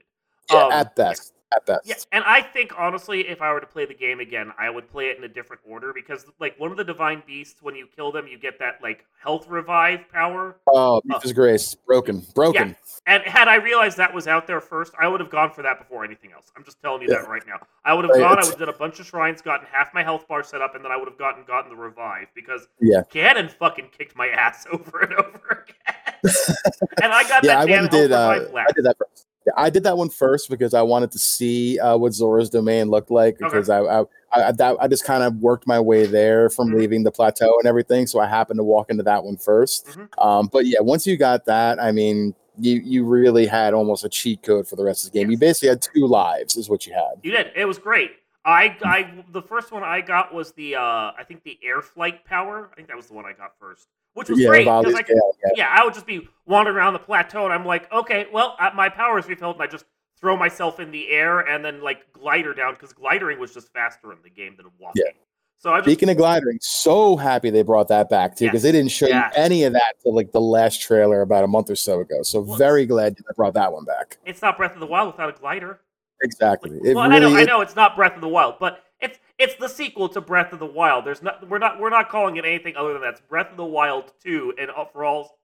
yeah, 0.51 0.65
Um, 0.65 0.71
at 0.71 0.95
best. 0.95 1.33
At 1.55 1.65
best. 1.65 1.87
Yeah, 1.87 1.95
and 2.11 2.23
I 2.25 2.41
think 2.43 2.73
honestly, 2.77 3.27
if 3.27 3.41
I 3.41 3.51
were 3.51 3.59
to 3.59 3.65
play 3.65 3.85
the 3.85 3.93
game 3.95 4.19
again, 4.19 4.51
I 4.59 4.69
would 4.69 4.87
play 4.91 5.07
it 5.07 5.17
in 5.17 5.23
a 5.23 5.27
different 5.27 5.63
order 5.67 5.91
because, 5.93 6.25
like, 6.39 6.59
one 6.59 6.69
of 6.69 6.77
the 6.77 6.83
divine 6.83 7.23
beasts, 7.25 7.63
when 7.63 7.73
you 7.75 7.87
kill 7.95 8.11
them, 8.11 8.27
you 8.27 8.37
get 8.37 8.59
that 8.59 8.79
like 8.83 9.03
health 9.19 9.47
revive 9.49 10.07
power. 10.11 10.57
Oh, 10.67 11.01
Mipha's 11.09 11.33
Grace. 11.33 11.73
Broken. 11.73 12.23
Broken. 12.35 12.75
And 13.07 13.23
had 13.23 13.47
I 13.47 13.55
realized 13.55 13.97
that 13.97 14.13
was 14.13 14.27
out 14.27 14.45
there 14.45 14.61
first, 14.61 14.93
I 14.99 15.07
would 15.07 15.19
have 15.21 15.31
gone 15.31 15.51
for 15.51 15.63
that 15.63 15.79
before 15.79 16.03
anything 16.03 16.31
else. 16.33 16.51
I'm 16.55 16.63
just 16.63 16.79
telling 16.83 17.01
you 17.01 17.07
Yeah. 17.09 17.21
that 17.21 17.27
right 17.29 17.41
now. 17.47 17.57
I 17.83 17.95
would 17.95 18.05
have 18.05 18.11
Right, 18.11 18.19
gone. 18.19 18.33
I 18.37 18.41
would 18.41 18.51
have 18.51 18.59
done 18.59 18.69
a 18.69 18.73
bunch 18.77 18.99
of 18.99 19.07
shrines, 19.07 19.41
gotten 19.41 19.65
half 19.71 19.91
my 19.91 20.03
health 20.03 20.27
bar 20.27 20.43
set 20.43 20.61
up, 20.61 20.75
and 20.75 20.85
then 20.85 20.91
I 20.91 20.97
would 20.97 21.07
have 21.07 21.17
gotten 21.17 21.43
gotten 21.45 21.71
the 21.71 21.75
revive 21.77 22.27
because 22.35 22.67
Yeah. 22.79 23.01
Ganon 23.11 23.49
fucking 23.49 23.89
kicked 23.97 24.15
my 24.15 24.27
ass 24.29 24.67
over 24.71 24.99
and 24.99 25.13
over 25.15 25.65
again. 25.65 25.95
and 27.01 27.11
I 27.11 27.27
got 27.27 27.43
Yeah, 27.43 27.59
I 27.61 27.65
that 27.65 27.69
went 27.69 27.69
damn 27.69 27.79
health 27.79 27.91
did. 27.91 28.11
Uh. 28.11 28.59
I 28.59 28.71
did 28.75 28.85
that 28.85 28.97
first. 28.99 29.25
I 29.57 29.69
did 29.69 29.83
that 29.83 29.97
one 29.97 30.09
first 30.09 30.49
because 30.49 30.73
I 30.73 30.81
wanted 30.81 31.11
to 31.11 31.19
see 31.19 31.79
uh, 31.79 31.97
what 31.97 32.13
Zora's 32.13 32.49
domain 32.49 32.89
looked 32.89 33.11
like 33.11 33.37
because 33.37 33.69
I, 33.69 33.79
I, 33.81 34.03
I, 34.33 34.51
that, 34.51 34.77
I 34.79 34.87
just 34.87 35.05
kind 35.05 35.23
of 35.23 35.35
worked 35.37 35.65
my 35.67 35.79
way 35.79 36.05
there 36.05 36.49
from 36.49 36.69
Mhm. 36.69 36.77
leaving 36.79 37.03
the 37.03 37.11
plateau 37.11 37.53
and 37.59 37.67
everything. 37.67 38.07
So 38.07 38.19
I 38.19 38.27
happened 38.27 38.59
to 38.59 38.63
walk 38.63 38.89
into 38.89 39.03
that 39.03 39.23
one 39.23 39.37
first. 39.37 39.87
1st 39.87 39.97
Mhm. 39.97 40.23
Um, 40.25 40.49
but 40.51 40.65
yeah, 40.65 40.79
once 40.81 41.07
you 41.07 41.17
got 41.17 41.45
that, 41.45 41.79
I 41.81 41.91
mean, 41.91 42.35
you 42.61 42.81
you 42.83 43.05
really 43.05 43.45
had 43.45 43.73
almost 43.73 44.03
a 44.03 44.09
cheat 44.09 44.43
code 44.43 44.67
for 44.67 44.75
the 44.75 44.83
rest 44.83 45.05
of 45.05 45.11
the 45.13 45.19
game. 45.19 45.31
You 45.31 45.37
basically 45.37 45.69
had 45.69 45.81
two 45.81 46.05
lives, 46.05 46.57
is 46.57 46.69
what 46.69 46.85
you 46.85 46.93
had. 46.93 47.13
You 47.23 47.31
did. 47.31 47.51
It 47.55 47.65
was 47.65 47.77
great. 47.79 48.11
I, 48.45 48.77
I, 48.83 49.23
the 49.31 49.41
first 49.41 49.71
one 49.71 49.83
I 49.83 50.01
got 50.01 50.33
was 50.33 50.53
the, 50.53 50.75
uh, 50.75 50.81
I 50.81 51.23
think 51.27 51.43
the 51.43 51.57
air 51.63 51.81
flight 51.81 52.23
power. 52.25 52.69
I 52.71 52.75
think 52.75 52.87
that 52.87 52.97
was 52.97 53.07
the 53.07 53.13
one 53.13 53.25
I 53.25 53.33
got 53.33 53.51
first, 53.59 53.87
which 54.13 54.29
was 54.29 54.39
yeah, 54.39 54.47
great 54.47 54.65
because 54.65 54.95
I 54.95 55.01
could, 55.01 55.17
yeah. 55.43 55.51
yeah, 55.55 55.75
I 55.77 55.83
would 55.83 55.93
just 55.93 56.07
be 56.07 56.27
wandering 56.45 56.77
around 56.77 56.93
the 56.93 56.99
plateau 56.99 57.43
and 57.45 57.53
I'm 57.53 57.65
like, 57.65 57.91
okay, 57.91 58.27
well, 58.31 58.55
uh, 58.59 58.69
my 58.75 58.89
power 58.89 59.19
is 59.19 59.27
refilled, 59.27 59.55
and 59.57 59.63
I 59.63 59.67
just 59.67 59.85
throw 60.19 60.35
myself 60.35 60.79
in 60.79 60.91
the 60.91 61.09
air 61.09 61.39
and 61.41 61.63
then 61.63 61.81
like 61.81 62.11
glider 62.13 62.53
down 62.53 62.73
because 62.73 62.93
glidering 62.93 63.39
was 63.39 63.53
just 63.53 63.71
faster 63.73 64.11
in 64.11 64.17
the 64.23 64.29
game 64.29 64.55
than 64.57 64.67
walking. 64.77 65.03
Yeah. 65.05 65.11
So 65.57 65.73
I 65.73 65.77
just 65.79 65.87
Speaking 65.87 66.09
of 66.09 66.15
glidering, 66.17 66.57
so 66.61 67.17
happy 67.17 67.49
they 67.49 67.63
brought 67.63 67.89
that 67.89 68.09
back 68.09 68.35
too 68.37 68.45
because 68.45 68.63
they 68.63 68.71
didn't 68.71 68.91
show 68.91 69.07
Yes. 69.07 69.33
you 69.35 69.43
any 69.43 69.63
of 69.63 69.73
that 69.73 69.95
till 70.01 70.15
like 70.15 70.31
the 70.31 70.39
last 70.39 70.81
trailer 70.81 71.21
about 71.21 71.43
a 71.43 71.47
month 71.47 71.69
or 71.69 71.75
so 71.75 71.99
ago. 71.99 72.21
So 72.23 72.39
Well, 72.41 72.57
very 72.57 72.85
glad 72.85 73.15
they 73.15 73.21
brought 73.35 73.53
that 73.55 73.71
one 73.73 73.83
back. 73.83 74.17
it's 74.25 74.41
not 74.41 74.55
Breath 74.57 74.73
of 74.73 74.79
the 74.79 74.85
Wild 74.87 75.07
without 75.13 75.35
a 75.35 75.37
glider. 75.37 75.81
Exactly. 76.23 76.71
Like, 76.71 76.85
It 76.85 76.95
well, 76.95 77.05
and 77.05 77.13
I 77.13 77.19
know, 77.19 77.29
really- 77.29 77.41
I 77.41 77.45
know 77.45 77.61
it's 77.61 77.75
not 77.75 77.95
Breath 77.95 78.15
of 78.15 78.21
the 78.21 78.27
Wild, 78.27 78.55
but 78.59 78.83
it's 79.01 79.17
it's 79.37 79.55
the 79.55 79.69
sequel 79.69 80.09
to 80.09 80.19
Breath 80.21 80.51
of 80.53 80.59
the 80.59 80.65
Wild. 80.65 81.05
There's 81.05 81.21
not 81.23 81.47
we're 81.49 81.59
not 81.59 81.79
we're 81.79 81.89
not 81.89 82.09
calling 82.09 82.35
it 82.37 82.45
anything 82.45 82.75
other 82.75 82.93
than 82.93 83.01
that's 83.01 83.21
Breath 83.21 83.51
of 83.51 83.57
the 83.57 83.65
Wild 83.65 84.11
two, 84.23 84.53
and 84.59 84.69
uh, 84.71 84.85
for 84.85 85.05
all 85.05 85.37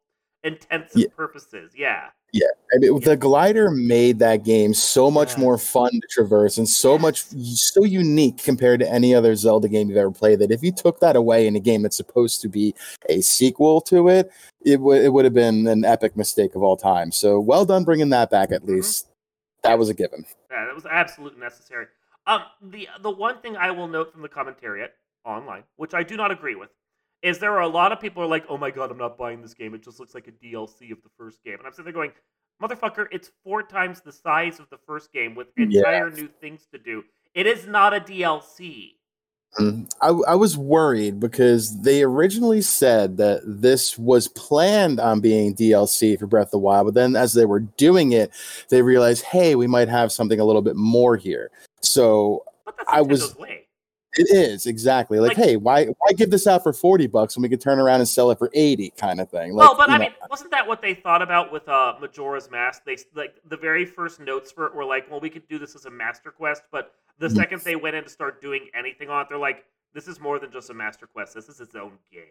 intents 0.44 0.94
and 0.94 1.04
Yeah. 1.04 1.10
purposes, 1.16 1.72
yeah. 1.76 2.10
I 2.74 2.78
mean, 2.80 3.00
the 3.00 3.16
glider 3.16 3.72
made 3.72 4.20
that 4.20 4.44
game 4.44 4.74
so 4.74 5.10
much 5.10 5.30
Yes. 5.30 5.38
more 5.38 5.58
fun 5.58 5.90
to 5.92 6.02
traverse 6.10 6.58
and 6.58 6.68
so 6.68 6.98
much 6.98 7.24
so 7.30 7.86
unique 7.86 8.44
compared 8.44 8.82
to 8.82 8.92
any 8.92 9.16
other 9.16 9.36
Zelda 9.36 9.70
game 9.70 9.88
you've 9.88 9.98
ever 9.98 10.12
played. 10.12 10.40
That 10.40 10.52
if 10.52 10.62
you 10.62 10.74
took 10.74 11.00
that 11.00 11.16
away 11.16 11.48
in 11.48 11.56
a 11.56 11.62
game 11.62 11.82
that's 11.82 11.96
supposed 11.96 12.42
to 12.42 12.50
be 12.50 12.76
a 13.08 13.22
sequel 13.22 13.80
to 13.82 14.10
it, 14.10 14.30
it 14.66 14.82
would 14.82 15.02
it 15.02 15.14
would 15.14 15.24
have 15.24 15.34
been 15.34 15.66
an 15.68 15.86
epic 15.86 16.18
mistake 16.18 16.56
of 16.56 16.62
all 16.62 16.76
time. 16.76 17.10
So 17.14 17.40
well 17.40 17.64
done 17.64 17.86
bringing 17.86 18.10
that 18.10 18.30
back. 18.30 18.52
At 18.52 18.64
Mhm. 18.64 18.68
least 18.68 19.08
that 19.68 19.80
was 19.80 19.90
a 19.90 19.94
given. 19.94 20.26
Yeah, 20.52 20.66
that 20.66 20.76
was 20.76 20.86
absolutely 20.86 21.40
necessary. 21.40 21.88
Um, 22.28 22.42
the 22.62 22.88
the 23.02 23.12
one 23.12 23.40
thing 23.40 23.56
I 23.56 23.72
will 23.72 23.88
note 23.88 24.12
from 24.12 24.22
the 24.22 24.30
commentariat 24.30 24.90
online, 25.26 25.64
which 25.78 25.94
I 25.94 26.04
do 26.04 26.18
not 26.18 26.32
agree 26.32 26.56
with, 26.56 26.70
is 27.22 27.40
there 27.40 27.54
are 27.54 27.62
a 27.62 27.68
lot 27.68 27.92
of 27.92 28.00
people 28.00 28.22
who 28.22 28.28
are 28.28 28.30
like, 28.30 28.46
"Oh 28.50 28.58
my 28.58 28.72
god, 28.72 28.92
I'm 28.92 28.98
not 28.98 29.18
buying 29.18 29.42
this 29.42 29.54
game. 29.54 29.74
It 29.74 29.84
just 29.84 30.00
looks 30.00 30.16
like 30.16 30.28
a 30.28 30.32
DLC 30.32 30.92
of 30.92 31.02
the 31.04 31.10
first 31.18 31.44
game." 31.44 31.56
And 31.56 31.68
I'm 31.68 31.74
sitting 31.74 31.86
there 31.86 31.94
going, 31.94 32.12
"Motherfucker, 32.62 33.08
it's 33.12 33.32
four 33.44 33.64
times 33.64 34.02
the 34.02 34.12
size 34.12 34.60
of 34.60 34.70
the 34.70 34.78
first 34.86 35.14
game 35.14 35.36
with 35.36 35.48
entire 35.58 36.10
new 36.10 36.28
things 36.28 36.66
to 36.72 36.80
do. 36.80 37.04
It 37.34 37.48
is 37.48 37.68
not 37.68 37.94
a 37.94 38.00
DLC. 38.00 38.94
I, 40.02 40.10
I 40.10 40.36
was 40.36 40.58
worried 40.58 41.20
because 41.20 41.82
they 41.82 42.04
originally 42.04 42.62
said 42.62 43.18
that 43.18 43.42
this 43.46 43.98
was 43.98 44.28
planned 44.28 45.00
on 45.00 45.22
being 45.22 45.56
DLC 45.56 46.20
for 46.20 46.28
Breath 46.28 46.48
of 46.48 46.52
the 46.52 46.60
Wild, 46.60 46.88
but 46.88 46.94
then 46.94 47.16
as 47.16 47.34
they 47.34 47.46
were 47.46 47.62
doing 47.62 48.12
it, 48.12 48.32
they 48.70 48.82
realized, 48.82 49.24
hey, 49.24 49.56
we 49.56 49.68
might 49.68 49.88
have 49.88 50.12
something 50.12 50.40
a 50.40 50.46
little 50.46 50.62
bit 50.62 50.76
more 50.76 51.16
here. 51.16 51.52
So 51.82 52.44
But 52.66 52.76
that's 52.78 52.90
I 52.92 53.02
was- 53.02 53.36
way. 53.38 53.65
It 54.18 54.28
is 54.30 54.66
exactly 54.66 55.20
like, 55.20 55.38
Like- 55.38 55.46
hey, 55.46 55.56
why 55.58 55.86
why 55.86 56.12
give 56.14 56.32
this 56.32 56.48
out 56.48 56.64
for 56.64 56.74
forty 56.74 57.08
bucks 57.08 57.36
when 57.36 57.44
we 57.44 57.50
could 57.50 57.62
turn 57.62 57.80
around 57.80 58.00
and 58.00 58.08
sell 58.08 58.32
it 58.32 58.40
for 58.40 58.50
eighty, 58.54 58.92
kind 58.98 59.20
of 59.20 59.30
thing. 59.30 59.54
Like, 59.54 59.68
well, 59.68 59.78
but 59.78 59.90
I 59.90 59.98
know, 59.98 60.04
mean, 60.06 60.14
wasn't 60.30 60.52
that 60.52 60.68
what 60.68 60.82
they 60.82 60.94
thought 60.94 61.22
about 61.22 61.52
with 61.52 61.68
uh, 61.68 61.96
Majora's 62.00 62.50
Mask? 62.50 62.84
They 62.86 62.98
like 63.16 63.36
the 63.50 63.58
very 63.58 63.86
first 63.86 64.20
notes 64.20 64.52
for 64.52 64.66
it 64.68 64.76
were 64.76 64.86
like, 64.86 65.10
well, 65.10 65.20
we 65.20 65.30
could 65.30 65.48
do 65.48 65.60
this 65.60 65.76
as 65.76 65.86
a 65.86 65.92
master 65.92 66.32
quest, 66.32 66.64
but 66.72 66.94
the 67.20 67.28
Mhm. 67.28 67.36
second 67.36 67.62
they 67.62 67.76
went 67.76 67.96
in 67.96 68.04
to 68.04 68.10
start 68.10 68.42
doing 68.42 68.68
anything 68.78 69.10
on 69.10 69.22
it, 69.22 69.28
they're 69.30 69.38
like, 69.38 69.66
this 69.94 70.08
is 70.08 70.20
more 70.20 70.40
than 70.40 70.52
just 70.52 70.70
a 70.70 70.74
master 70.74 71.08
quest. 71.08 71.34
This 71.34 71.48
is 71.50 71.60
its 71.62 71.76
own 71.76 71.94
game. 72.12 72.24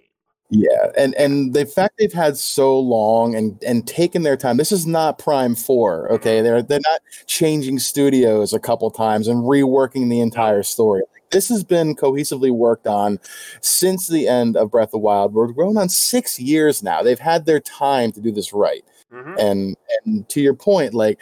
Yeah, 0.50 0.91
and 0.99 1.14
and 1.14 1.55
the 1.55 1.64
fact 1.64 1.95
they've 1.99 2.12
had 2.12 2.37
so 2.37 2.79
long 2.79 3.35
and 3.35 3.61
and 3.67 3.87
taken 3.88 4.23
their 4.23 4.37
time. 4.37 4.59
This 4.59 4.73
is 4.73 4.87
not 4.87 5.19
Prime 5.19 5.55
Four, 5.55 6.12
okay? 6.12 6.43
They're 6.43 6.62
they're 6.62 6.81
not 6.87 7.00
changing 7.26 7.79
studios 7.79 8.53
a 8.53 8.61
couple 8.61 8.91
times 8.91 9.26
and 9.26 9.43
reworking 9.45 10.11
the 10.11 10.21
entire 10.21 10.62
story. 10.62 11.00
This 11.31 11.49
has 11.49 11.64
been 11.64 11.97
cohesively 11.97 12.50
worked 12.50 12.87
on 12.87 13.19
since 13.61 14.09
the 14.09 14.28
end 14.28 14.57
of 14.57 14.71
Breath 14.71 14.88
of 14.88 14.93
the 14.93 14.99
Wild. 14.99 15.35
We're 15.35 15.49
going 15.49 15.76
on 15.76 15.88
six 15.88 16.38
years 16.38 16.83
now. 16.83 17.02
They've 17.02 17.19
had 17.19 17.47
their 17.47 17.61
time 17.61 18.12
to 18.12 18.21
do 18.21 18.31
this 18.31 18.52
right. 18.52 18.85
hmm 19.12 19.35
And 19.38 19.76
and 20.04 20.28
to 20.31 20.40
your 20.40 20.54
point, 20.54 20.95
like 20.95 21.19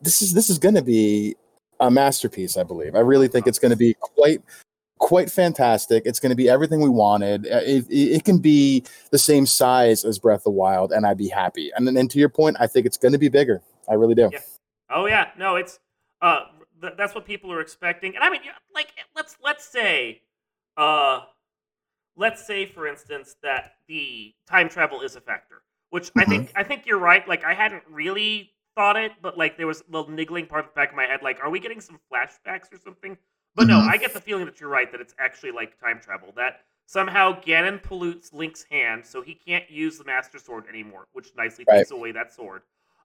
this 0.00 0.22
is 0.22 0.34
this 0.34 0.50
is 0.50 0.58
going 0.58 0.74
to 0.74 0.82
be 0.82 1.36
a 1.80 1.90
masterpiece. 1.90 2.56
I 2.56 2.62
believe. 2.62 2.94
I 2.94 3.00
really 3.00 3.28
think 3.28 3.46
it's 3.46 3.58
going 3.58 3.70
to 3.70 3.76
be 3.76 3.94
quite 4.00 4.42
quite 4.98 5.30
fantastic. 5.30 6.04
It's 6.06 6.20
going 6.20 6.30
to 6.30 6.36
be 6.36 6.48
everything 6.48 6.80
we 6.80 6.88
wanted. 6.88 7.46
Uh, 7.46 7.60
It, 7.62 7.86
it, 7.90 8.24
can 8.24 8.38
be 8.38 8.84
the 9.10 9.18
same 9.18 9.44
size 9.44 10.04
as 10.04 10.18
Breath 10.18 10.40
of 10.40 10.44
the 10.44 10.50
Wild, 10.50 10.92
and 10.92 11.06
I'd 11.06 11.18
be 11.18 11.28
happy. 11.28 11.70
And 11.76 11.86
then, 11.86 11.96
and 11.96 12.10
to 12.10 12.18
your 12.18 12.30
point, 12.30 12.56
I 12.58 12.66
think 12.66 12.86
it's 12.86 12.96
going 12.96 13.12
to 13.12 13.18
be 13.18 13.28
bigger. 13.28 13.60
I 13.88 13.94
really 13.94 14.14
do. 14.14 14.30
Yeah. 14.32 14.38
Oh 14.90 15.06
yeah, 15.06 15.30
no, 15.36 15.56
it's 15.56 15.78
uh, 16.22 16.44
th- 16.84 16.96
that's 16.98 17.14
what 17.14 17.24
people 17.26 17.52
are 17.52 17.60
expecting. 17.60 18.14
And 18.14 18.24
I 18.24 18.30
mean, 18.30 18.40
like, 18.74 18.88
let's 19.16 19.36
let's 19.42 19.64
say, 19.64 20.22
uh, 20.76 21.20
let's 22.16 22.46
say 22.46 22.66
for 22.66 22.86
instance 22.86 23.36
that 23.42 23.74
the 23.88 24.34
time 24.48 24.68
travel 24.68 25.00
is 25.02 25.16
a 25.16 25.20
factor, 25.20 25.62
which 25.90 26.10
I 26.16 26.24
think 26.24 26.52
I 26.54 26.62
think 26.62 26.86
you're 26.86 26.98
right. 26.98 27.26
Like, 27.28 27.44
I 27.44 27.54
hadn't 27.54 27.82
really 27.90 28.52
thought 28.76 28.96
it, 28.96 29.12
but 29.22 29.38
like 29.38 29.56
there 29.56 29.66
was 29.66 29.80
a 29.82 29.84
little 29.90 30.10
niggling 30.10 30.46
part 30.46 30.64
of 30.64 30.70
the 30.72 30.74
back 30.74 30.90
of 30.90 30.96
my 30.96 31.04
head, 31.04 31.22
like, 31.22 31.40
are 31.42 31.50
we 31.50 31.60
getting 31.60 31.80
some 31.80 31.98
flashbacks 32.12 32.72
or 32.72 32.78
something? 32.78 33.16
But 33.54 33.68
no, 33.68 33.80
Mhm. 33.80 33.88
I 33.88 33.96
get 33.98 34.12
the 34.12 34.20
feeling 34.20 34.44
that 34.46 34.60
you're 34.60 34.68
right 34.70 34.90
that 34.92 35.00
it's 35.00 35.14
actually 35.18 35.52
like 35.52 35.78
time 35.78 36.00
travel. 36.00 36.32
That 36.36 36.64
somehow 36.86 37.40
Ganon 37.40 37.82
pollutes 37.82 38.32
Link's 38.32 38.64
hand, 38.64 39.06
so 39.06 39.22
he 39.22 39.34
can't 39.34 39.68
use 39.70 39.98
the 39.98 40.04
Master 40.04 40.38
Sword 40.38 40.66
anymore, 40.68 41.06
which 41.12 41.34
nicely 41.36 41.64
Right. 41.68 41.78
takes 41.78 41.90
away 41.92 42.12
that 42.12 42.32
sword. 42.32 42.62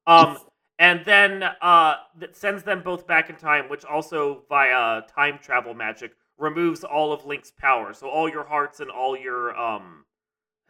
Um, 0.07 0.39
and 0.79 1.01
then 1.05 1.43
uh, 1.43 1.95
that 2.17 2.36
sends 2.36 2.63
them 2.63 2.81
both 2.81 3.05
back 3.05 3.29
in 3.29 3.36
time, 3.36 3.69
which 3.69 3.86
also 3.86 4.43
via 4.50 5.01
time 5.03 5.38
travel 5.41 5.74
magic 5.74 6.13
removes 6.38 6.83
all 6.86 7.12
of 7.12 7.25
Link's 7.25 7.51
power. 7.51 7.93
So 7.93 8.07
all 8.07 8.29
your 8.29 8.45
hearts 8.45 8.79
and 8.79 8.89
all 8.89 9.17
your 9.17 9.55
um, 9.59 10.05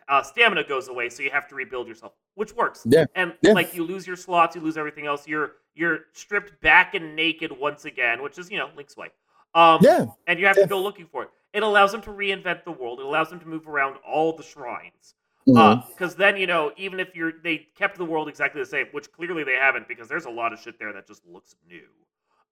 uh, 0.07 0.23
stamina 0.23 0.63
goes 0.63 0.87
away, 0.87 1.09
so 1.09 1.21
you 1.21 1.29
have 1.29 1.47
to 1.49 1.55
rebuild 1.55 1.87
yourself, 1.87 2.13
which 2.33 2.53
works. 2.55 2.81
Yeah, 2.89 3.05
And 3.15 3.35
yeah. 3.43 3.53
like 3.53 3.75
you 3.75 3.83
lose 3.85 4.07
your 4.07 4.15
slots, 4.15 4.55
you 4.55 4.61
lose 4.61 4.77
everything 4.77 5.05
else. 5.05 5.27
You're 5.27 5.53
you're 5.75 5.99
stripped 6.13 6.59
back 6.61 6.95
and 6.95 7.15
naked 7.15 7.51
once 7.51 7.85
again, 7.85 8.21
which 8.23 8.37
is 8.39 8.49
you 8.51 8.57
know 8.57 8.69
Link's 8.75 8.97
way. 8.97 9.09
Um, 9.53 9.79
Yeah, 9.83 10.07
and 10.27 10.39
you 10.39 10.47
have 10.47 10.57
Yeah. 10.57 10.63
to 10.63 10.69
go 10.69 10.81
looking 10.81 11.05
for 11.05 11.23
it. 11.23 11.29
It 11.53 11.63
allows 11.63 11.91
them 11.91 12.01
to 12.01 12.11
reinvent 12.11 12.63
the 12.63 12.71
world. 12.71 12.99
It 12.99 13.05
allows 13.05 13.29
them 13.29 13.39
to 13.39 13.47
move 13.47 13.67
around 13.67 13.97
all 13.97 14.33
the 14.33 14.43
shrines. 14.43 15.15
Because 15.53 16.15
then 16.15 16.37
you 16.37 16.47
know, 16.47 16.71
even 16.77 16.99
if 16.99 17.15
you're 17.15 17.33
they 17.43 17.67
kept 17.75 17.97
the 17.97 18.05
world 18.05 18.27
exactly 18.29 18.61
the 18.61 18.65
same, 18.67 18.87
which 18.91 19.11
clearly 19.11 19.43
they 19.43 19.55
haven't, 19.55 19.87
because 19.87 20.07
there's 20.07 20.25
a 20.25 20.29
lot 20.29 20.53
of 20.53 20.59
shit 20.59 20.79
there 20.79 20.93
that 20.93 21.07
just 21.07 21.25
looks 21.25 21.55
new. 21.67 21.87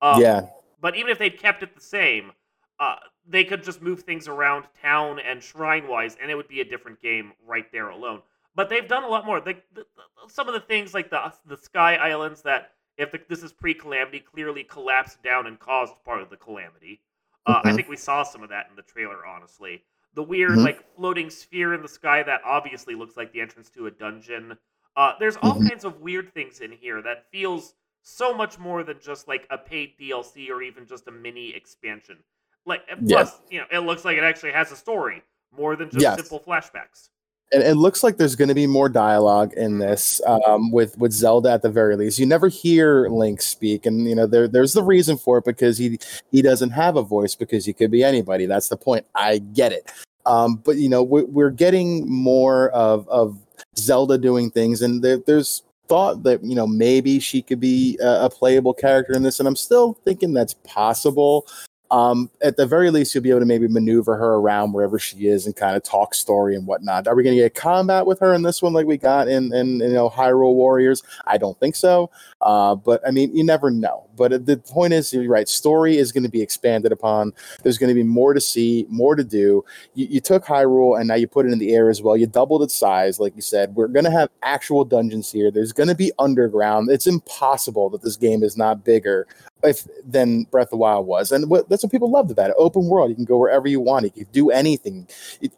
Um, 0.02 0.20
yeah, 0.20 0.42
But 0.80 0.96
even 0.96 1.12
if 1.12 1.18
they'd 1.20 1.40
kept 1.40 1.64
it 1.64 1.74
the 1.76 1.82
same, 1.82 2.32
uh, 2.80 2.98
they 3.28 3.44
could 3.44 3.64
just 3.64 3.82
move 3.82 4.02
things 4.04 4.28
around 4.28 4.66
town 4.82 5.20
and 5.20 5.42
shrine 5.42 5.88
wise, 5.88 6.16
and 6.22 6.30
it 6.30 6.36
would 6.36 6.48
be 6.48 6.62
a 6.62 6.66
different 6.66 7.02
game 7.02 7.34
right 7.46 7.72
there 7.72 7.90
alone. 7.90 8.22
But 8.56 8.70
they've 8.70 8.88
done 8.88 9.04
a 9.04 9.08
lot 9.08 9.26
more. 9.26 9.40
Like 9.42 9.64
the, 9.74 9.86
the, 9.96 10.04
some 10.30 10.48
of 10.48 10.54
the 10.54 10.60
things, 10.60 10.94
like 10.94 11.10
the 11.10 11.34
the 11.46 11.58
Sky 11.58 11.96
Islands, 11.96 12.42
that 12.44 12.72
if 12.98 13.12
the, 13.12 13.20
this 13.30 13.44
is 13.44 13.54
pre-calamity, 13.54 14.20
clearly 14.20 14.64
collapsed 14.64 15.22
down 15.24 15.48
and 15.48 15.60
caused 15.60 15.94
part 16.04 16.22
of 16.22 16.30
the 16.30 16.38
calamity. 16.38 17.02
Uh, 17.46 17.62
I 17.64 17.72
Mhm. 17.72 17.76
think 17.76 17.90
we 17.90 17.98
saw 17.98 18.24
some 18.24 18.44
of 18.44 18.50
that 18.50 18.68
in 18.70 18.76
the 18.76 18.82
trailer. 18.82 19.26
Honestly, 19.26 19.84
the 20.18 20.24
weird 20.24 20.58
Mhm. 20.58 20.64
like 20.66 20.84
floating 20.96 21.30
sphere 21.30 21.74
in 21.76 21.82
the 21.84 21.88
sky 21.88 22.24
that 22.24 22.42
obviously 22.44 22.96
looks 22.96 23.16
like 23.16 23.32
the 23.32 23.40
entrance 23.40 23.70
to 23.70 23.86
a 23.86 23.92
dungeon. 23.92 24.58
Uh, 24.96 25.14
there's 25.20 25.38
all 25.38 25.54
Mhm. 25.54 25.70
kinds 25.70 25.86
of 25.86 26.02
weird 26.02 26.34
things 26.34 26.60
in 26.60 26.72
here 26.72 27.04
that 27.04 27.30
feels 27.32 27.76
so 28.02 28.34
much 28.34 28.58
more 28.58 28.84
than 28.84 28.98
just 29.00 29.28
like 29.28 29.46
a 29.52 29.58
paid 29.60 29.92
DLC 30.00 30.50
or 30.50 30.64
even 30.64 30.88
just 30.88 31.08
a 31.08 31.12
mini 31.12 31.54
expansion. 31.56 32.18
Like 32.66 32.82
plus, 33.08 33.40
you 33.52 33.60
know, 33.60 33.66
it 33.72 33.80
looks 33.80 34.04
like 34.06 34.18
it 34.18 34.24
actually 34.24 34.54
has 34.54 34.72
a 34.72 34.76
story 34.76 35.22
more 35.56 35.76
than 35.76 35.90
just 35.92 36.02
Yes. 36.02 36.16
simple 36.20 36.40
flashbacks. 36.40 37.10
and 37.54 37.64
it 37.64 37.76
looks 37.76 38.04
like 38.04 38.18
there's 38.18 38.36
going 38.36 38.50
to 38.50 38.54
be 38.54 38.68
more 38.68 38.90
dialogue 38.90 39.54
in 39.54 39.78
this 39.78 40.20
um, 40.26 40.70
with 40.70 40.98
with 40.98 41.14
Zelda 41.14 41.50
at 41.50 41.62
the 41.62 41.70
very 41.70 41.96
least. 41.96 42.20
You 42.20 42.26
never 42.26 42.50
hear 42.50 43.08
Link 43.08 43.42
speak, 43.42 43.86
and 43.86 44.06
you 44.06 44.16
know 44.16 44.26
there 44.28 44.50
there's 44.50 44.74
the 44.74 44.84
reason 44.84 45.16
for 45.16 45.38
it 45.38 45.46
because 45.46 45.78
he 45.78 45.98
he 46.30 46.42
doesn't 46.42 46.72
have 46.72 46.98
a 46.98 47.02
voice 47.02 47.36
because 47.36 47.64
he 47.66 47.72
could 47.72 47.90
be 47.90 48.04
anybody. 48.04 48.48
That's 48.48 48.68
the 48.68 48.76
point. 48.76 49.06
I 49.16 49.38
get 49.38 49.72
it. 49.72 49.90
Um, 50.28 50.58
but 50.58 50.76
you 50.76 50.90
know 50.90 51.02
we're, 51.02 51.26
we're 51.26 51.50
getting 51.50 52.08
more 52.10 52.70
of 52.70 53.08
of 53.10 53.40
Zelda 53.78 54.18
doing 54.18 54.52
things, 54.52 54.82
and 54.82 55.04
there, 55.04 55.18
there's 55.26 55.64
thought 55.88 56.24
that 56.24 56.44
you 56.44 56.56
know 56.56 56.68
maybe 56.68 57.20
she 57.20 57.42
could 57.42 57.60
be 57.60 57.98
a, 58.02 58.26
a 58.26 58.30
playable 58.30 58.74
character 58.74 59.14
in 59.14 59.24
this, 59.24 59.40
and 59.40 59.48
I'm 59.48 59.56
still 59.56 59.94
thinking 60.06 60.34
that's 60.34 60.54
possible 60.66 61.48
um, 61.90 62.30
at 62.42 62.58
the 62.58 62.66
very 62.66 62.92
least, 62.92 63.16
you'll 63.16 63.24
be 63.24 63.30
able 63.30 63.40
to 63.40 63.46
maybe 63.46 63.68
maneuver 63.68 64.18
her 64.18 64.36
around 64.36 64.74
wherever 64.74 65.00
she 65.00 65.28
is 65.28 65.46
and 65.46 65.56
kind 65.56 65.76
of 65.76 65.84
talk 65.84 66.14
story 66.14 66.56
and 66.56 66.68
whatnot. 66.68 67.08
Are 67.08 67.16
we 67.16 67.24
going 67.24 67.36
to 67.36 67.42
get 67.42 67.56
combat 67.56 68.06
with 68.06 68.20
her 68.20 68.34
in 68.34 68.42
this 68.42 68.62
one 68.62 68.74
like 68.74 68.86
we 68.86 68.98
got 68.98 69.28
in, 69.28 69.54
in, 69.54 69.80
you 69.80 69.94
know 69.94 70.10
Hyrule 70.10 70.54
Warriors? 70.54 71.04
I 71.26 71.38
don't 71.38 71.58
think 71.60 71.76
so. 71.76 72.10
Uh, 72.42 72.76
but 72.76 73.02
I 73.08 73.12
mean, 73.12 73.36
you 73.36 73.44
never 73.44 73.72
know. 73.72 74.08
But 74.18 74.46
the 74.46 74.58
point 74.58 74.94
is, 74.94 75.14
you're 75.14 75.30
right. 75.30 75.48
Story 75.48 75.98
is 75.98 76.12
going 76.12 76.24
to 76.24 76.30
be 76.30 76.42
expanded 76.42 76.92
upon. 76.92 77.34
There's 77.64 77.78
going 77.78 77.90
to 77.90 77.96
be 77.96 78.04
more 78.04 78.34
to 78.34 78.42
see, 78.42 78.86
more 78.90 79.16
to 79.16 79.24
do. 79.24 79.64
You, 79.94 80.08
you 80.10 80.20
took 80.20 80.44
Hyrule 80.46 81.00
and 81.00 81.08
now 81.08 81.16
you 81.16 81.28
put 81.28 81.46
it 81.46 81.54
in 81.54 81.60
the 81.60 81.74
air 81.74 81.90
as 81.90 82.02
well. 82.02 82.18
You 82.18 82.28
doubled 82.28 82.64
its 82.64 82.76
size, 82.76 83.20
like 83.20 83.36
you 83.36 83.42
said. 83.42 83.76
We're 83.76 83.88
going 83.88 84.06
to 84.06 84.12
have 84.12 84.30
actual 84.44 84.84
dungeons 84.84 85.32
here. 85.32 85.52
There's 85.52 85.72
going 85.72 85.90
to 85.90 85.96
be 85.96 86.12
underground. 86.20 86.90
It's 86.90 87.08
impossible 87.08 87.90
that 87.92 88.02
this 88.02 88.18
game 88.18 88.44
is 88.44 88.58
not 88.58 88.84
bigger 88.84 89.28
if 89.64 89.88
than 90.06 90.44
Breath 90.46 90.68
of 90.68 90.72
the 90.72 90.78
Wild 90.78 91.08
was, 91.08 91.32
and 91.32 91.50
what, 91.50 91.68
that's 91.70 91.84
what 91.84 91.92
people 91.92 92.10
loved 92.12 92.32
about 92.32 92.50
it. 92.50 92.56
Open 92.60 92.88
world, 92.88 93.10
you 93.10 93.16
can 93.16 93.26
go 93.26 93.38
wherever 93.38 93.68
you 93.68 93.80
want. 93.80 94.06
You 94.06 94.12
can 94.12 94.32
do 94.32 94.50
anything, 94.52 95.08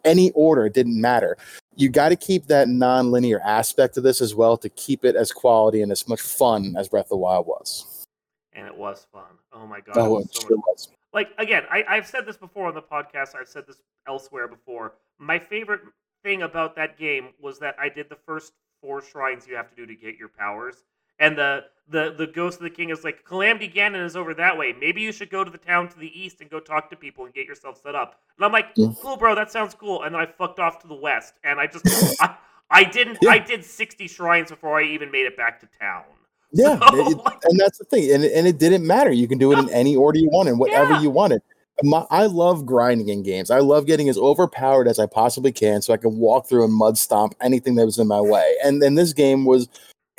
any 0.04 0.30
order. 0.32 0.66
It 0.66 0.74
didn't 0.74 1.00
matter. 1.00 1.36
You 1.76 1.88
got 1.88 2.10
to 2.10 2.16
keep 2.16 2.46
that 2.46 2.68
non-linear 2.68 3.40
aspect 3.40 3.96
of 3.96 4.02
this 4.02 4.20
as 4.20 4.34
well 4.34 4.56
to 4.58 4.68
keep 4.70 5.04
it 5.04 5.16
as 5.16 5.32
quality 5.32 5.82
and 5.82 5.90
as 5.92 6.06
much 6.08 6.20
fun 6.20 6.74
as 6.78 6.88
Breath 6.88 7.06
of 7.06 7.10
the 7.10 7.16
Wild 7.16 7.46
was. 7.46 8.06
And 8.52 8.66
it 8.66 8.76
was 8.76 9.06
fun. 9.12 9.24
Oh 9.52 9.66
my 9.66 9.80
god. 9.80 9.96
Oh, 9.96 10.00
it 10.00 10.08
Oh, 10.08 10.12
was 10.14 10.28
so 10.32 10.48
much 10.48 10.64
was. 10.66 10.88
like 11.12 11.28
again, 11.38 11.62
I, 11.70 11.84
I've 11.88 12.06
said 12.06 12.26
this 12.26 12.36
before 12.36 12.66
on 12.68 12.74
the 12.74 12.82
podcast. 12.82 13.34
I've 13.34 13.48
said 13.48 13.66
this 13.66 13.76
elsewhere 14.08 14.48
before. 14.48 14.94
My 15.18 15.38
favorite 15.38 15.80
thing 16.24 16.42
about 16.42 16.74
that 16.76 16.98
game 16.98 17.28
was 17.40 17.58
that 17.60 17.76
I 17.78 17.88
did 17.88 18.08
the 18.08 18.18
first 18.26 18.52
four 18.82 19.00
shrines 19.02 19.46
you 19.46 19.54
have 19.56 19.70
to 19.70 19.76
do 19.76 19.86
to 19.86 19.94
get 19.94 20.16
your 20.16 20.28
powers, 20.28 20.84
and 21.20 21.38
the 21.38 21.64
the 21.88 22.14
the 22.16 22.26
ghost 22.26 22.58
of 22.58 22.62
the 22.64 22.70
king 22.70 22.90
is 22.90 23.04
like 23.04 23.24
Calamity 23.24 23.68
Ganon 23.68 24.04
is 24.04 24.16
over 24.16 24.34
that 24.34 24.56
way. 24.58 24.74
Maybe 24.78 25.00
you 25.00 25.12
should 25.12 25.30
go 25.30 25.42
to 25.44 25.50
the 25.50 25.58
town 25.58 25.88
to 25.88 25.98
the 25.98 26.10
east 26.20 26.40
and 26.40 26.50
go 26.50 26.58
talk 26.60 26.90
to 26.90 26.96
people 26.96 27.24
and 27.24 27.34
get 27.34 27.46
yourself 27.46 27.80
set 27.82 27.94
up. 27.94 28.20
And 28.36 28.44
I'm 28.44 28.52
like, 28.52 28.74
cool, 29.02 29.16
bro, 29.16 29.34
that 29.34 29.50
sounds 29.52 29.74
cool. 29.74 30.02
And 30.04 30.14
then 30.14 30.20
I 30.22 30.26
fucked 30.26 30.58
off 30.60 30.80
to 30.82 30.88
the 30.88 30.94
west, 30.94 31.34
and 31.44 31.58
I 31.60 31.66
just 31.66 32.20
I, 32.20 32.34
I 32.70 32.84
didn't 32.84 33.18
Yeah. 33.22 33.30
I 33.30 33.38
did 33.38 33.64
sixty 33.64 34.08
shrines 34.08 34.50
before 34.50 34.80
I 34.80 34.84
even 34.84 35.10
made 35.10 35.26
it 35.26 35.36
back 35.36 35.60
to 35.60 35.68
town. 35.80 36.02
Yeah, 36.52 36.80
So, 36.80 37.08
it- 37.10 37.16
like- 37.18 37.38
and 37.44 37.60
that's 37.60 37.78
the 37.78 37.84
thing, 37.84 38.10
and 38.12 38.24
it, 38.24 38.32
and 38.34 38.44
it 38.44 38.58
didn't 38.58 38.84
matter. 38.84 39.12
You 39.12 39.28
can 39.28 39.38
do 39.38 39.52
it 39.52 39.58
in 39.60 39.70
any 39.70 39.94
order 39.94 40.18
you 40.18 40.28
want, 40.30 40.48
and 40.48 40.58
whatever 40.58 40.94
Yeah. 40.94 41.00
you 41.02 41.08
wanted. 41.10 41.42
My, 41.84 42.04
I 42.10 42.26
love 42.26 42.66
grinding 42.66 43.08
in 43.08 43.22
games. 43.22 43.52
I 43.52 43.60
love 43.60 43.86
getting 43.86 44.08
as 44.08 44.18
overpowered 44.18 44.88
as 44.88 44.98
I 44.98 45.06
possibly 45.06 45.52
can, 45.52 45.80
so 45.80 45.92
I 45.94 45.96
can 45.96 46.18
walk 46.18 46.48
through 46.48 46.64
and 46.64 46.72
mud 46.74 46.98
stomp 46.98 47.36
anything 47.40 47.76
that 47.76 47.86
was 47.86 47.98
in 48.00 48.08
my 48.08 48.20
way. 48.20 48.56
And 48.64 48.82
and 48.82 48.98
this 48.98 49.12
game 49.12 49.44
was, 49.44 49.68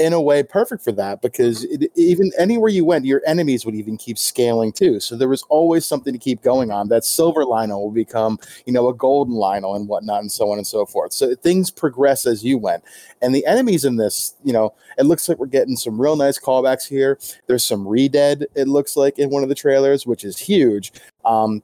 in 0.01 0.13
a 0.13 0.21
way, 0.21 0.43
perfect 0.43 0.83
for 0.83 0.91
that 0.93 1.21
because 1.21 1.63
it, 1.65 1.91
even 1.95 2.31
anywhere 2.37 2.69
you 2.69 2.83
went, 2.83 3.05
your 3.05 3.21
enemies 3.25 3.65
would 3.65 3.75
even 3.75 3.97
keep 3.97 4.17
scaling 4.17 4.73
too. 4.73 4.99
So 4.99 5.15
there 5.15 5.29
was 5.29 5.43
always 5.43 5.85
something 5.85 6.11
to 6.11 6.19
keep 6.19 6.41
going 6.41 6.71
on. 6.71 6.89
That 6.89 7.05
silver 7.05 7.45
Lynel 7.45 7.81
will 7.81 7.91
become, 7.91 8.39
you 8.65 8.73
know, 8.73 8.89
a 8.89 8.93
golden 8.93 9.35
Lynel 9.35 9.75
and 9.75 9.87
whatnot, 9.87 10.21
and 10.21 10.31
so 10.31 10.51
on 10.51 10.57
and 10.57 10.67
so 10.67 10.85
forth. 10.85 11.13
So 11.13 11.35
things 11.35 11.69
progress 11.69 12.25
as 12.25 12.43
you 12.43 12.57
went. 12.57 12.83
And 13.21 13.33
the 13.33 13.45
enemies 13.45 13.85
in 13.85 13.97
this, 13.97 14.35
you 14.43 14.51
know, 14.51 14.73
it 14.97 15.05
looks 15.05 15.29
like 15.29 15.37
we're 15.37 15.45
getting 15.45 15.77
some 15.77 16.01
real 16.01 16.15
nice 16.15 16.39
callbacks 16.39 16.87
here. 16.87 17.19
There's 17.47 17.63
some 17.63 17.87
re-dead, 17.87 18.47
it 18.55 18.67
looks 18.67 18.97
like, 18.97 19.19
in 19.19 19.29
one 19.29 19.43
of 19.43 19.49
the 19.49 19.55
trailers, 19.55 20.07
which 20.07 20.23
is 20.23 20.37
huge. 20.37 20.91
Um, 21.23 21.61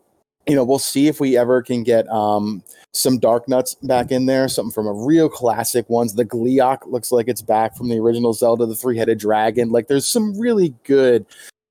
you 0.47 0.55
know, 0.55 0.63
we'll 0.63 0.79
see 0.79 1.07
if 1.07 1.19
we 1.19 1.37
ever 1.37 1.61
can 1.61 1.83
get 1.83 2.07
um, 2.09 2.63
some 2.93 3.19
Darknuts 3.19 3.75
back 3.85 4.11
in 4.11 4.25
there, 4.25 4.47
something 4.47 4.71
from 4.71 4.87
a 4.87 4.93
real 4.93 5.27
classic 5.29 5.89
ones. 5.89 6.13
The 6.13 6.25
Gleeok 6.25 6.85
looks 6.85 7.11
like 7.11 7.27
it's 7.27 7.41
back 7.41 7.75
from 7.75 7.89
the 7.89 7.99
original 7.99 8.33
Zelda, 8.33 8.65
the 8.65 8.75
three 8.75 8.97
headed 8.97 9.19
dragon. 9.19 9.71
Like, 9.71 9.87
there's 9.87 10.07
some 10.07 10.39
really 10.39 10.73
good 10.83 11.25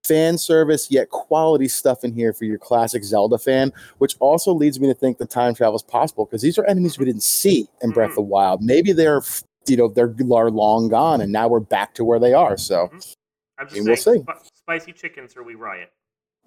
fan 0.07 0.39
service 0.39 0.91
yet 0.91 1.11
quality 1.11 1.67
stuff 1.69 2.05
in 2.05 2.13
here 2.13 2.33
for 2.33 2.45
your 2.45 2.59
classic 2.59 3.03
Zelda 3.03 3.39
fan, 3.39 3.73
which 3.99 4.17
also 4.21 4.53
leads 4.53 4.79
me 4.79 4.87
to 4.87 4.95
think 4.95 5.19
that 5.19 5.31
time 5.31 5.55
travel 5.55 5.75
is 5.75 5.83
possible 5.83 6.27
because 6.27 6.43
these 6.43 6.59
are 6.59 6.65
enemies 6.67 6.99
we 6.99 7.05
didn't 7.05 7.25
see 7.25 7.67
in 7.83 7.91
Breath 7.91 8.11
of 8.11 8.17
the 8.17 8.23
Wild. 8.23 8.63
Maybe 8.63 8.93
they're 8.93 9.23
you 9.67 9.77
know 9.77 9.89
they're 9.89 10.15
are 10.33 10.51
long 10.51 10.89
gone 10.89 11.21
and 11.21 11.33
now 11.33 11.49
we're 11.49 11.59
back 11.59 11.95
to 11.95 12.05
where 12.05 12.21
they 12.21 12.35
are. 12.35 12.57
So 12.57 12.89
I'm 13.59 13.69
just 13.69 13.73
saying, 13.73 13.85
we'll 13.85 13.97
see. 13.97 14.23
spicy 14.55 14.93
chickens 14.93 15.37
or 15.37 15.43
we 15.43 15.57
riot. 15.57 15.91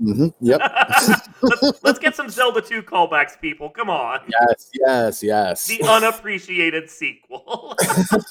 Mm-hmm. 0.01 0.27
Yep. 0.39 0.61
let's, 1.41 1.83
let's, 1.83 1.99
get 1.99 2.15
some 2.15 2.29
Zelda 2.29 2.61
2 2.61 2.83
callbacks, 2.83 3.39
people. 3.39 3.69
Come 3.69 3.89
on. 3.89 4.21
Yes, 4.29 4.69
yes, 4.73 5.23
yes. 5.23 5.67
The 5.67 5.83
unappreciated 5.83 6.89
sequel. 6.89 7.75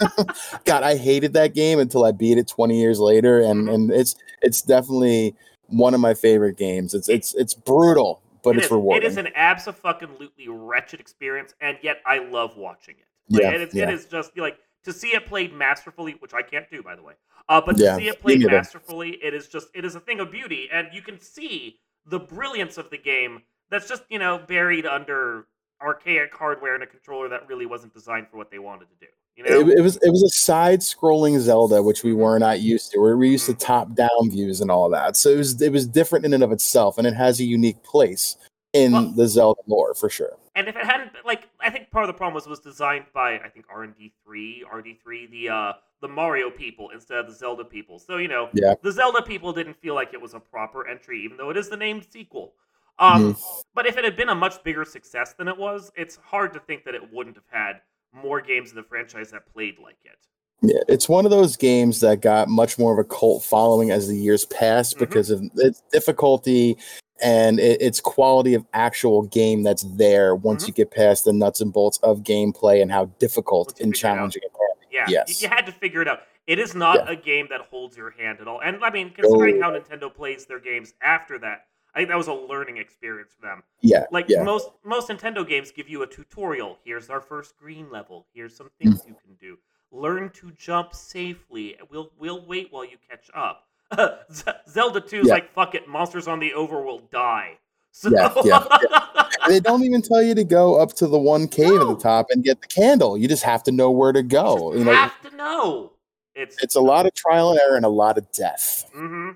God, 0.65 0.83
I 0.83 0.97
hated 0.97 1.35
that 1.35 1.55
game 1.55 1.79
until 1.79 2.05
I 2.05 2.13
beat 2.13 2.39
it 2.39 2.49
20 2.49 2.81
years 2.81 2.99
later, 2.99 3.41
and 3.41 3.67
mm-hmm. 3.67 3.75
and 3.75 3.91
it's 3.91 4.17
it's 4.41 4.63
definitely 4.63 5.35
one 5.67 5.93
of 5.93 6.01
my 6.01 6.15
favorite 6.15 6.57
games. 6.57 6.95
It's 6.95 7.09
it's 7.09 7.35
it's 7.35 7.53
brutal, 7.53 8.23
but 8.43 8.51
it 8.51 8.59
it's 8.59 8.67
is, 8.67 8.73
rewarding. 8.73 9.03
It 9.03 9.07
is 9.07 9.17
an 9.19 9.29
absolutely 9.35 10.49
wretched 10.49 11.01
experience, 11.01 11.55
and 11.61 11.77
yet 11.83 11.99
I 12.07 12.19
love 12.19 12.57
watching 12.57 12.95
it. 12.99 13.05
Like, 13.31 13.43
yeah, 13.43 13.51
it 13.51 13.61
is, 13.61 13.75
yeah. 13.75 13.83
it 13.85 13.95
is 13.95 14.07
just 14.07 14.37
like 14.39 14.59
to 14.88 14.94
see 14.94 15.09
it 15.09 15.27
played 15.27 15.53
masterfully, 15.53 16.16
which 16.18 16.33
I 16.35 16.42
can't 16.42 16.68
do, 16.70 16.83
by 16.83 16.96
the 16.96 17.03
way. 17.03 17.12
Uh, 17.48 17.61
but 17.64 17.77
to 17.77 17.96
see 17.96 18.09
it 18.09 18.20
played 18.20 18.44
masterfully, 18.44 19.18
it 19.22 19.35
is 19.35 19.46
just 19.46 19.68
it 19.74 19.85
is 19.85 19.94
a 19.94 20.01
thing 20.01 20.20
of 20.20 20.31
beauty, 20.31 20.68
and 20.72 20.88
you 20.92 21.03
can 21.03 21.20
see 21.20 21.79
the 22.07 22.18
brilliance 22.18 22.79
of 22.79 22.90
the 22.90 22.98
game. 22.98 23.42
That's 23.70 23.88
just 23.88 24.03
you 24.09 24.18
know 24.18 24.38
buried 24.38 24.87
under 24.87 25.46
archaic 25.81 26.35
hardware 26.35 26.74
and 26.74 26.83
a 26.83 26.87
controller 26.87 27.29
that 27.29 27.48
really 27.48 27.66
wasn't 27.66 27.94
designed 27.94 28.27
for 28.29 28.37
what 28.37 28.51
they 28.51 28.59
wanted 28.59 28.87
to 28.88 28.96
do. 29.01 29.07
You 29.37 29.44
know? 29.44 29.70
it, 29.70 29.79
it 29.79 29.83
was 29.83 29.96
it 29.98 30.11
was 30.11 30.22
a 30.22 30.29
side-scrolling 30.31 31.38
Zelda, 31.38 31.83
which 31.83 32.03
we 32.03 32.12
were 32.12 32.38
not 32.38 32.61
used 32.61 32.90
to. 32.92 32.98
We 32.98 33.14
were 33.14 33.24
used 33.24 33.44
mm-hmm. 33.44 33.59
to 33.59 33.64
top-down 33.64 34.31
views 34.31 34.61
and 34.61 34.70
all 34.70 34.90
that, 34.90 35.16
so 35.16 35.31
it 35.31 35.37
was 35.37 35.61
it 35.62 35.70
was 35.70 35.87
different 35.87 36.24
in 36.24 36.35
and 36.35 36.42
of 36.42 36.51
itself, 36.51 36.98
and 36.98 37.07
it 37.07 37.14
has 37.14 37.40
a 37.40 37.44
unique 37.44 37.83
place 37.83 38.37
in 38.72 38.92
well, 38.92 39.12
the 39.12 39.29
Zelda 39.29 39.61
lore 39.66 39.94
for 39.94 40.11
sure. 40.11 40.37
And 40.59 40.66
if 40.66 40.75
it 40.75 40.85
hadn't, 40.85 41.12
like, 41.25 41.49
I 41.61 41.71
think 41.71 41.88
part 41.92 42.03
of 42.03 42.09
the 42.09 42.18
problem 42.18 42.35
was 42.35 42.44
it 42.44 42.51
was 42.51 42.59
designed 42.59 43.05
by 43.14 43.38
I 43.38 43.49
think 43.49 43.66
R 43.71 43.85
and 43.85 43.94
D 43.97 44.12
three, 44.25 44.64
R 44.68 44.83
D 44.83 44.99
three, 45.01 45.27
the 45.27 45.49
uh 45.49 45.73
the 46.01 46.09
Mario 46.09 46.51
people 46.51 46.90
instead 46.90 47.18
of 47.18 47.29
the 47.29 47.33
Zelda 47.33 47.64
people. 47.64 48.01
So 48.01 48.16
you 48.16 48.27
know, 48.27 48.49
yeah. 48.53 48.75
the 48.83 48.90
Zelda 48.90 49.23
people 49.23 49.53
didn't 49.53 49.81
feel 49.81 49.94
like 49.94 50.12
it 50.12 50.21
was 50.21 50.35
a 50.35 50.40
proper 50.40 50.88
entry, 50.88 51.23
even 51.25 51.37
though 51.37 51.51
it 51.51 51.57
is 51.57 51.68
the 51.68 51.77
named 51.77 52.07
sequel. 52.11 52.55
Um, 52.99 53.35
mm-hmm. 53.35 53.61
But 53.73 53.87
if 53.87 53.97
it 53.97 54.05
had 54.05 54.16
been 54.16 54.31
a 54.31 54.35
much 54.35 54.62
bigger 54.64 54.85
success 54.85 55.33
than 55.33 55.47
it 55.47 55.57
was, 55.57 55.92
it's 55.94 56.16
hard 56.16 56.53
to 56.55 56.59
think 56.59 56.85
that 56.85 56.97
it 56.97 57.12
wouldn't 57.12 57.37
have 57.37 57.44
had 57.49 57.75
more 58.12 58.40
games 58.40 58.71
in 58.71 58.77
the 58.77 58.83
franchise 58.83 59.31
that 59.31 59.47
played 59.53 59.79
like 59.79 59.99
it. 60.05 60.27
Yeah, 60.61 60.81
it's 60.88 61.09
one 61.09 61.25
of 61.25 61.31
those 61.31 61.57
games 61.57 62.01
that 62.01 62.21
got 62.21 62.49
much 62.49 62.79
more 62.79 62.92
of 62.92 62.99
a 62.99 63.05
cult 63.05 63.44
following 63.44 63.90
as 63.90 64.09
the 64.09 64.16
years 64.16 64.44
passed 64.47 64.97
mm-hmm. 64.97 65.05
because 65.05 65.31
of 65.31 65.42
its 65.57 65.83
difficulty 65.92 66.77
and 67.21 67.59
it, 67.59 67.81
it's 67.81 68.01
quality 68.01 68.55
of 68.55 68.64
actual 68.73 69.23
game 69.23 69.62
that's 69.62 69.85
there 69.97 70.35
once 70.35 70.62
mm-hmm. 70.62 70.71
you 70.71 70.75
get 70.75 70.90
past 70.90 71.25
the 71.25 71.33
nuts 71.33 71.61
and 71.61 71.73
bolts 71.73 71.99
of 72.03 72.23
gameplay 72.23 72.83
and 72.83 72.90
how 72.90 73.07
difficult 73.18 73.81
and 73.81 73.94
challenging 73.94 74.42
it, 74.42 74.53
it 74.53 74.88
Yeah, 74.90 75.07
yes. 75.09 75.42
you 75.42 75.49
had 75.49 75.66
to 75.66 75.73
figure 75.73 76.03
it 76.03 76.09
out. 76.09 76.23
It 76.47 76.59
is 76.59 76.75
not 76.75 77.05
yeah. 77.05 77.12
a 77.12 77.16
game 77.16 77.47
that 77.51 77.61
holds 77.61 77.97
your 77.97 78.11
hand 78.11 78.38
at 78.40 78.49
all. 78.49 78.61
And 78.61 78.83
I 78.83 78.90
mean, 78.90 79.11
considering 79.11 79.62
oh. 79.62 79.62
how 79.62 79.71
Nintendo 79.79 80.12
plays 80.12 80.47
their 80.47 80.61
games 80.61 80.94
after 81.03 81.38
that, 81.40 81.66
I 81.94 81.99
think 81.99 82.09
that 82.09 82.16
was 82.16 82.29
a 82.29 82.35
learning 82.35 82.79
experience 82.79 83.33
for 83.38 83.47
them. 83.47 83.62
Yeah, 83.83 84.05
like 84.11 84.27
yeah. 84.29 84.42
most 84.42 84.71
most 84.85 85.09
Nintendo 85.09 85.47
games 85.47 85.71
give 85.71 85.88
you 85.88 86.03
a 86.03 86.07
tutorial. 86.07 86.79
Here's 86.85 87.11
our 87.11 87.21
first 87.21 87.57
green 87.57 87.90
level. 87.90 88.27
Here's 88.33 88.57
some 88.57 88.71
things 88.81 89.03
mm. 89.03 89.09
you 89.09 89.16
can 89.23 89.35
do. 89.40 89.59
Learn 89.90 90.31
to 90.31 90.51
jump 90.53 90.94
safely. 90.94 91.77
We'll 91.90 92.11
we'll 92.18 92.44
wait 92.46 92.68
while 92.70 92.85
you 92.85 92.96
catch 93.09 93.31
up. 93.35 93.68
Zelda 94.68 95.01
2 95.01 95.20
is 95.20 95.27
yeah. 95.27 95.33
like, 95.33 95.53
fuck 95.53 95.74
it, 95.74 95.88
monsters 95.88 96.29
on 96.29 96.38
the 96.38 96.53
overworld 96.57 97.11
die. 97.11 97.59
So... 97.90 98.11
Yeah, 98.11 98.33
yeah, 98.44 98.64
yeah, 98.92 99.29
They 99.48 99.59
don't 99.59 99.83
even 99.83 100.03
tell 100.03 100.22
you 100.22 100.35
to 100.35 100.44
go 100.44 100.77
up 100.77 100.92
to 100.96 101.09
the 101.09 101.18
one 101.18 101.48
cave 101.48 101.70
no. 101.70 101.81
at 101.90 101.96
the 101.96 102.01
top 102.01 102.27
and 102.31 102.44
get 102.44 102.61
the 102.61 102.68
candle. 102.68 103.18
You 103.18 103.27
just 103.27 103.42
have 103.42 103.62
to 103.64 103.72
know 103.72 103.90
where 103.90 104.12
to 104.12 104.22
go. 104.22 104.72
You, 104.72 104.81
you 104.81 104.85
know, 104.85 104.92
have 104.92 105.20
to 105.22 105.35
know. 105.35 105.92
It's 106.35 106.62
it's 106.62 106.77
a 106.77 106.81
lot 106.81 107.07
of 107.07 107.14
trial 107.14 107.51
and 107.51 107.59
error 107.59 107.74
and 107.74 107.85
a 107.85 107.88
lot 107.88 108.16
of 108.16 108.31
death. 108.31 108.85
Mm-hmm. 108.94 109.31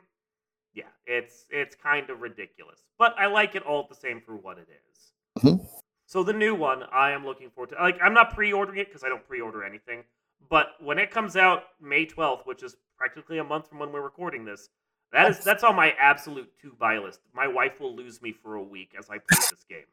Yeah, 0.75 0.85
it's 1.07 1.47
it's 1.51 1.75
kind 1.75 2.09
of 2.09 2.21
ridiculous, 2.21 2.79
but 2.99 3.17
I 3.19 3.27
like 3.27 3.57
it 3.57 3.65
all 3.65 3.87
the 3.89 3.97
same 3.97 4.21
for 4.21 4.37
what 4.37 4.59
it 4.59 4.69
is. 4.69 5.43
Mm-hmm. 5.43 5.65
So 6.07 6.23
the 6.23 6.35
new 6.35 6.55
one, 6.55 6.85
I 6.93 7.13
am 7.13 7.25
looking 7.25 7.51
forward 7.51 7.71
to. 7.71 7.77
Like, 7.83 7.99
I'm 8.01 8.15
not 8.15 8.35
pre-ordering 8.35 8.79
it 8.79 8.89
because 8.89 9.03
I 9.03 9.09
don't 9.09 9.27
pre-order 9.27 9.65
anything. 9.65 10.05
But 10.49 10.75
when 10.81 10.99
it 10.99 11.11
comes 11.11 11.37
out 11.37 11.65
May 11.81 12.07
12th, 12.07 12.47
which 12.47 12.63
is 12.63 12.77
practically 13.03 13.39
a 13.39 13.45
month 13.45 13.69
from 13.69 13.81
when 13.81 13.91
we're 13.91 14.01
recording 14.01 14.45
this. 14.45 14.69
That 15.13 15.29
is 15.29 15.41
that's 15.41 15.65
on 15.65 15.75
my 15.75 15.93
absolute 15.99 16.49
to 16.63 16.73
buy 16.79 16.99
list. 16.99 17.19
My 17.35 17.49
wife 17.49 17.81
will 17.81 17.97
lose 17.97 18.23
me 18.23 18.33
for 18.33 18.55
a 18.55 18.63
week 18.63 18.93
as 18.97 19.11
I 19.11 19.19
play 19.19 19.25
this 19.51 19.65
game. 19.69 19.85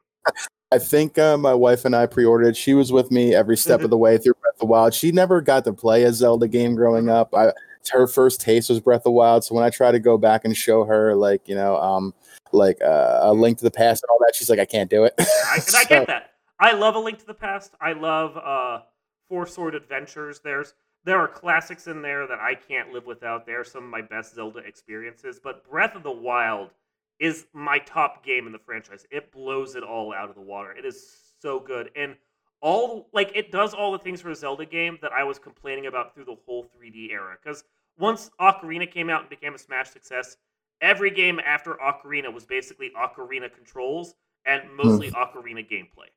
I 0.70 0.78
think 0.78 1.18
uh, 1.18 1.36
my 1.36 1.52
wife 1.52 1.84
and 1.84 1.96
I 1.96 2.06
pre-ordered. 2.06 2.56
She 2.56 2.74
was 2.74 2.92
with 2.92 3.10
me 3.10 3.34
every 3.34 3.56
step 3.56 3.80
of 3.80 3.90
the 3.90 3.96
way 3.96 4.16
through 4.16 4.34
Breath 4.34 4.54
of 4.54 4.60
the 4.60 4.66
Wild. 4.66 4.94
She 4.94 5.10
never 5.10 5.40
got 5.40 5.64
to 5.64 5.72
play 5.72 6.04
a 6.04 6.12
Zelda 6.12 6.46
game 6.46 6.76
growing 6.76 7.08
up. 7.08 7.34
I, 7.34 7.52
her 7.90 8.06
first 8.06 8.40
taste 8.40 8.70
was 8.70 8.78
Breath 8.78 9.00
of 9.00 9.04
the 9.04 9.10
Wild. 9.10 9.42
So 9.42 9.56
when 9.56 9.64
I 9.64 9.70
try 9.70 9.90
to 9.90 9.98
go 9.98 10.16
back 10.16 10.44
and 10.44 10.56
show 10.56 10.84
her, 10.84 11.16
like 11.16 11.48
you 11.48 11.56
know, 11.56 11.76
um, 11.78 12.14
like 12.52 12.80
uh, 12.80 13.18
a 13.22 13.32
Link 13.32 13.58
to 13.58 13.64
the 13.64 13.72
Past 13.72 14.04
and 14.04 14.10
all 14.10 14.18
that, 14.20 14.36
she's 14.36 14.48
like, 14.48 14.60
I 14.60 14.66
can't 14.66 14.88
do 14.88 15.02
it. 15.02 15.14
I, 15.18 15.54
and 15.56 15.62
so, 15.64 15.78
I 15.78 15.84
get 15.84 16.06
that. 16.06 16.34
I 16.60 16.72
love 16.72 16.94
a 16.94 17.00
Link 17.00 17.18
to 17.18 17.26
the 17.26 17.34
Past. 17.34 17.74
I 17.80 17.92
love 17.92 18.36
uh, 18.36 18.82
Four 19.30 19.46
Sword 19.46 19.74
Adventures. 19.74 20.40
There's 20.40 20.74
there 21.04 21.18
are 21.18 21.28
classics 21.28 21.86
in 21.86 22.02
there 22.02 22.26
that 22.26 22.40
I 22.40 22.54
can't 22.54 22.92
live 22.92 23.06
without. 23.06 23.46
They're 23.46 23.64
some 23.64 23.84
of 23.84 23.90
my 23.90 24.02
best 24.02 24.34
Zelda 24.34 24.58
experiences, 24.58 25.40
but 25.42 25.66
Breath 25.66 25.94
of 25.94 26.02
the 26.02 26.10
Wild 26.10 26.72
is 27.18 27.46
my 27.54 27.78
top 27.78 28.24
game 28.24 28.46
in 28.46 28.52
the 28.52 28.58
franchise. 28.58 29.06
It 29.10 29.32
blows 29.32 29.76
it 29.76 29.82
all 29.82 30.12
out 30.12 30.28
of 30.28 30.34
the 30.34 30.42
water. 30.42 30.72
It 30.72 30.84
is 30.84 31.32
so 31.40 31.60
good. 31.60 31.90
And 31.96 32.16
all 32.60 33.08
like 33.12 33.30
it 33.34 33.52
does 33.52 33.72
all 33.72 33.92
the 33.92 33.98
things 33.98 34.20
for 34.20 34.30
a 34.30 34.34
Zelda 34.34 34.66
game 34.66 34.98
that 35.00 35.12
I 35.12 35.22
was 35.24 35.38
complaining 35.38 35.86
about 35.86 36.12
through 36.12 36.24
the 36.24 36.36
whole 36.44 36.64
3D 36.64 37.10
era. 37.10 37.36
Because 37.42 37.64
once 37.98 38.30
Ocarina 38.40 38.90
came 38.90 39.08
out 39.08 39.20
and 39.20 39.30
became 39.30 39.54
a 39.54 39.58
smash 39.58 39.90
success, 39.90 40.36
every 40.80 41.10
game 41.10 41.40
after 41.46 41.74
Ocarina 41.74 42.32
was 42.32 42.44
basically 42.44 42.90
Ocarina 42.98 43.52
controls 43.54 44.14
and 44.44 44.62
mostly 44.76 45.10
mm. 45.10 45.14
Ocarina 45.14 45.66
gameplay. 45.70 46.10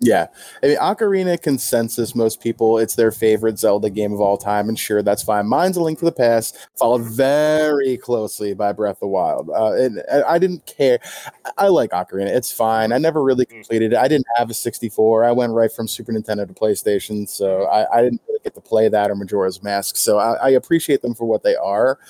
Yeah, 0.00 0.26
I 0.64 0.66
mean, 0.66 0.78
Ocarina 0.78 1.40
consensus. 1.40 2.16
Most 2.16 2.40
people, 2.40 2.78
it's 2.78 2.96
their 2.96 3.12
favorite 3.12 3.56
Zelda 3.56 3.88
game 3.88 4.12
of 4.12 4.20
all 4.20 4.36
time, 4.36 4.68
and 4.68 4.76
sure, 4.76 5.00
that's 5.00 5.22
fine. 5.22 5.46
Mine's 5.46 5.76
A 5.76 5.80
Link 5.80 6.00
to 6.00 6.04
the 6.04 6.10
Past, 6.10 6.56
followed 6.76 7.02
very 7.04 7.98
closely 7.98 8.52
by 8.52 8.72
Breath 8.72 8.96
of 8.96 9.00
the 9.00 9.06
Wild. 9.06 9.48
Uh, 9.50 9.74
and 9.74 10.02
I 10.26 10.40
didn't 10.40 10.66
care. 10.66 10.98
I 11.56 11.68
like 11.68 11.90
Ocarina; 11.90 12.26
it's 12.26 12.50
fine. 12.50 12.92
I 12.92 12.98
never 12.98 13.22
really 13.22 13.46
mm. 13.46 13.50
completed 13.50 13.92
it. 13.92 13.98
I 13.98 14.08
didn't 14.08 14.26
have 14.36 14.50
a 14.50 14.54
64. 14.54 15.24
I 15.24 15.30
went 15.30 15.52
right 15.52 15.70
from 15.70 15.86
Super 15.86 16.12
Nintendo 16.12 16.48
to 16.48 16.52
PlayStation, 16.52 17.28
so 17.28 17.66
I, 17.66 17.98
I 17.98 18.02
didn't 18.02 18.22
really 18.26 18.40
get 18.42 18.54
to 18.56 18.60
play 18.60 18.88
that 18.88 19.08
or 19.08 19.14
Majora's 19.14 19.62
Mask. 19.62 19.96
So 19.96 20.18
I, 20.18 20.32
I 20.34 20.48
appreciate 20.50 21.02
them 21.02 21.14
for 21.14 21.26
what 21.26 21.44
they 21.44 21.54
are. 21.54 22.00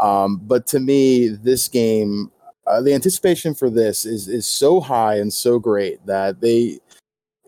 Um, 0.00 0.38
but 0.42 0.66
to 0.68 0.80
me, 0.80 1.28
this 1.28 1.68
game, 1.68 2.32
uh, 2.66 2.80
the 2.82 2.92
anticipation 2.92 3.54
for 3.54 3.70
this 3.70 4.04
is 4.04 4.26
is 4.26 4.48
so 4.48 4.80
high 4.80 5.18
and 5.18 5.32
so 5.32 5.60
great 5.60 6.04
that 6.06 6.40
they 6.40 6.80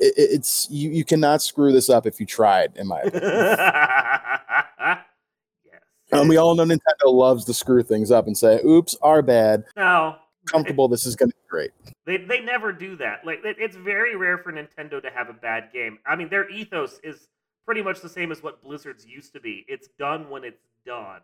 it, 0.00 0.14
it's 0.16 0.68
you, 0.70 0.90
you 0.90 1.04
cannot 1.04 1.42
screw 1.42 1.72
this 1.72 1.88
up 1.88 2.06
if 2.06 2.20
you 2.20 2.26
tried, 2.26 2.76
in 2.76 2.86
my 2.86 3.00
opinion. 3.00 3.30
yes. 5.64 5.82
And 6.12 6.28
we 6.28 6.36
all 6.36 6.54
know 6.54 6.64
Nintendo 6.64 7.06
loves 7.06 7.44
to 7.46 7.54
screw 7.54 7.82
things 7.82 8.10
up 8.10 8.26
and 8.26 8.36
say, 8.36 8.60
"Oops, 8.64 8.96
our 9.02 9.22
bad." 9.22 9.64
No, 9.76 10.16
comfortable. 10.46 10.88
This 10.88 11.06
is 11.06 11.16
going 11.16 11.30
to 11.30 11.36
be 11.36 11.48
great. 11.48 11.70
They 12.06 12.18
they 12.18 12.40
never 12.40 12.72
do 12.72 12.96
that. 12.96 13.24
Like 13.24 13.40
it's 13.44 13.76
very 13.76 14.16
rare 14.16 14.38
for 14.38 14.52
Nintendo 14.52 15.02
to 15.02 15.10
have 15.10 15.28
a 15.28 15.34
bad 15.34 15.70
game. 15.72 15.98
I 16.06 16.16
mean, 16.16 16.28
their 16.28 16.48
ethos 16.50 17.00
is 17.02 17.28
pretty 17.64 17.82
much 17.82 18.00
the 18.00 18.08
same 18.08 18.32
as 18.32 18.42
what 18.42 18.62
Blizzard's 18.62 19.06
used 19.06 19.32
to 19.34 19.40
be. 19.40 19.64
It's 19.68 19.88
done 19.98 20.30
when 20.30 20.44
it's 20.44 20.62
done. 20.86 21.20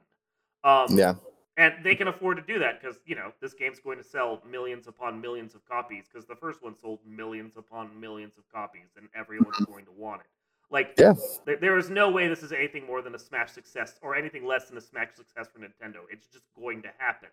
Um, 0.63 0.87
yeah 0.91 1.15
and 1.57 1.75
they 1.83 1.95
can 1.95 2.09
afford 2.09 2.37
to 2.37 2.43
do 2.43 2.59
that 2.59 2.81
because 2.81 2.97
you 3.07 3.14
know 3.14 3.33
this 3.40 3.55
game's 3.55 3.79
going 3.79 3.99
to 3.99 4.05
sell 4.05 4.43
millions 4.49 4.87
upon 4.87 5.21
millions 5.21 5.55
of 5.55 5.64
copies 5.69 6.05
because 6.12 6.27
the 6.27 6.35
first 6.35 6.62
one 6.62 6.75
sold 6.77 6.99
millions 7.07 7.57
upon 7.57 7.99
millions 7.99 8.37
of 8.37 8.49
copies 8.53 8.88
and 8.97 9.09
everyone's 9.14 9.57
mm-hmm. 9.57 9.73
going 9.73 9.85
to 9.85 9.93
want 9.93 10.21
it. 10.21 10.27
Like 10.71 10.95
yeah. 10.99 11.14
there, 11.45 11.57
there 11.57 11.79
is 11.79 11.90
no 11.90 12.11
way 12.11 12.27
this 12.27 12.43
is 12.43 12.53
anything 12.53 12.87
more 12.87 13.03
than 13.03 13.14
a 13.14 13.19
smash 13.19 13.53
success 13.53 13.99
or 14.03 14.17
anything 14.17 14.45
less 14.45 14.69
than 14.69 14.79
a 14.79 14.81
smash 14.81 15.14
success 15.14 15.49
for 15.53 15.61
nintendo. 15.61 16.01
It's 16.11 16.27
just 16.27 16.45
going 16.59 16.83
to 16.83 16.88
happen. 16.99 17.29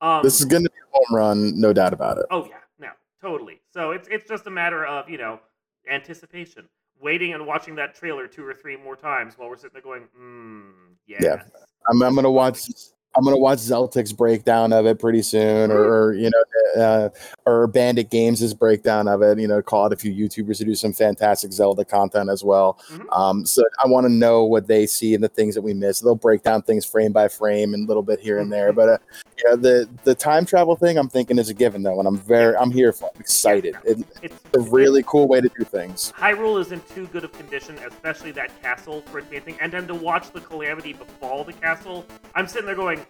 Um, 0.00 0.22
this 0.22 0.40
is 0.40 0.46
going 0.46 0.64
to 0.64 0.70
be 0.70 0.76
a 0.76 0.96
home 0.96 1.16
run 1.16 1.60
no 1.60 1.72
doubt 1.72 1.92
about 1.92 2.18
it. 2.18 2.26
Oh 2.30 2.46
yeah. 2.46 2.56
No 2.78 2.88
totally. 3.20 3.60
So 3.72 3.92
it's 3.92 4.08
it's 4.10 4.28
just 4.28 4.46
a 4.46 4.50
matter 4.50 4.84
of 4.84 5.08
you 5.08 5.18
know 5.18 5.40
anticipation. 5.88 6.68
Waiting 7.00 7.34
and 7.34 7.46
watching 7.46 7.74
that 7.76 7.96
trailer 7.96 8.28
two 8.28 8.46
or 8.46 8.54
three 8.54 8.76
more 8.76 8.94
times 8.94 9.34
while 9.36 9.48
we're 9.48 9.56
sitting 9.56 9.72
there 9.74 9.82
going 9.82 10.04
mm, 10.16 10.70
yes. 11.04 11.20
yeah 11.20 11.42
I'm, 11.90 12.00
I'm 12.00 12.14
going 12.14 12.22
to 12.22 12.30
watch 12.30 12.68
I'm 13.16 13.24
gonna 13.24 13.38
watch 13.38 13.58
Zeltik's 13.58 14.12
breakdown 14.12 14.72
of 14.72 14.86
it 14.86 14.98
pretty 14.98 15.22
soon, 15.22 15.70
or, 15.70 15.82
or 15.82 16.14
you 16.14 16.30
know, 16.30 16.82
uh, 16.82 17.08
or 17.46 17.66
Bandit 17.66 18.10
Games' 18.10 18.54
breakdown 18.54 19.08
of 19.08 19.22
it. 19.22 19.38
You 19.38 19.48
know, 19.48 19.60
call 19.62 19.86
it 19.86 19.92
a 19.92 19.96
few 19.96 20.12
YouTubers 20.12 20.58
who 20.58 20.64
do 20.64 20.74
some 20.74 20.92
fantastic 20.92 21.52
Zelda 21.52 21.84
content 21.84 22.30
as 22.30 22.44
well. 22.44 22.78
Mhm. 22.90 23.06
Um, 23.16 23.46
so 23.46 23.62
I 23.82 23.88
want 23.88 24.06
to 24.06 24.12
know 24.12 24.44
what 24.44 24.66
they 24.66 24.86
see 24.86 25.14
and 25.14 25.22
the 25.22 25.28
things 25.28 25.54
that 25.54 25.62
we 25.62 25.74
miss. 25.74 26.00
They'll 26.00 26.14
break 26.14 26.42
down 26.42 26.62
things 26.62 26.84
frame 26.84 27.12
by 27.12 27.28
frame 27.28 27.74
and 27.74 27.84
a 27.84 27.88
little 27.88 28.02
bit 28.02 28.20
here 28.20 28.38
and 28.38 28.52
there. 28.52 28.72
But 28.72 28.88
uh, 28.88 28.98
you 29.38 29.50
know, 29.50 29.56
the 29.56 29.88
the 30.04 30.14
time 30.14 30.44
travel 30.44 30.76
thing, 30.76 30.98
I'm 30.98 31.08
thinking 31.08 31.38
is 31.38 31.48
a 31.48 31.54
given 31.54 31.82
though, 31.82 31.98
and 31.98 32.06
I'm 32.06 32.18
very 32.18 32.56
I'm 32.56 32.70
here 32.70 32.92
for. 32.92 33.06
it. 33.06 33.12
I'm 33.16 33.20
excited. 33.20 33.76
It, 33.84 33.98
It's 34.22 34.34
it's 34.34 34.56
a 34.56 34.60
really 34.60 35.02
cool 35.06 35.26
way 35.28 35.40
to 35.40 35.48
do 35.48 35.64
things. 35.64 36.12
Hyrule 36.16 36.60
is 36.60 36.72
in 36.72 36.80
too 36.94 37.06
good 37.08 37.24
of 37.24 37.32
condition, 37.32 37.76
especially 37.86 38.30
that 38.32 38.50
castle 38.62 39.02
for 39.06 39.18
it 39.18 39.24
to 39.24 39.30
be 39.30 39.36
a 39.38 39.40
thing. 39.40 39.56
And 39.60 39.72
then 39.72 39.86
to 39.88 39.94
watch 39.94 40.30
the 40.32 40.40
calamity 40.40 40.92
befall 40.92 41.44
the 41.44 41.52
castle, 41.52 42.04
I'm 42.34 42.46
sitting 42.46 42.66
there 42.66 42.74
going, 42.76 43.00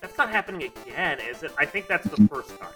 "That's 0.00 0.16
not 0.16 0.30
happening 0.30 0.62
again, 0.62 1.18
is 1.20 1.42
it?" 1.42 1.52
I 1.58 1.66
think 1.66 1.86
that's 1.88 2.08
the 2.08 2.28
first 2.28 2.48
time. 2.58 2.68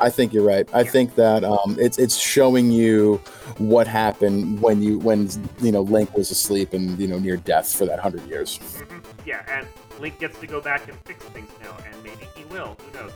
I 0.00 0.10
think 0.10 0.32
you're 0.32 0.44
right. 0.44 0.68
I 0.72 0.84
think 0.84 1.14
that 1.16 1.44
um, 1.44 1.76
it's 1.78 1.98
it's 1.98 2.16
showing 2.16 2.72
you 2.72 3.16
what 3.58 3.86
happened 3.86 4.60
when 4.60 4.82
you 4.82 4.98
when 4.98 5.28
you 5.60 5.70
know 5.70 5.82
Link 5.82 6.16
was 6.16 6.30
asleep 6.30 6.72
and 6.72 6.98
you 6.98 7.06
know 7.06 7.18
near 7.18 7.36
death 7.36 7.74
for 7.74 7.84
that 7.86 7.98
hundred 8.00 8.26
years. 8.26 8.56
hmm 8.56 8.98
Yeah, 9.26 9.44
and 9.48 9.66
Link 10.00 10.18
gets 10.18 10.38
to 10.40 10.46
go 10.46 10.60
back 10.60 10.88
and 10.88 10.98
fix 11.04 11.24
things 11.26 11.50
now, 11.62 11.76
and 11.86 12.02
maybe 12.02 12.26
he 12.34 12.44
will. 12.46 12.76
Who 12.92 12.98
knows? 12.98 13.12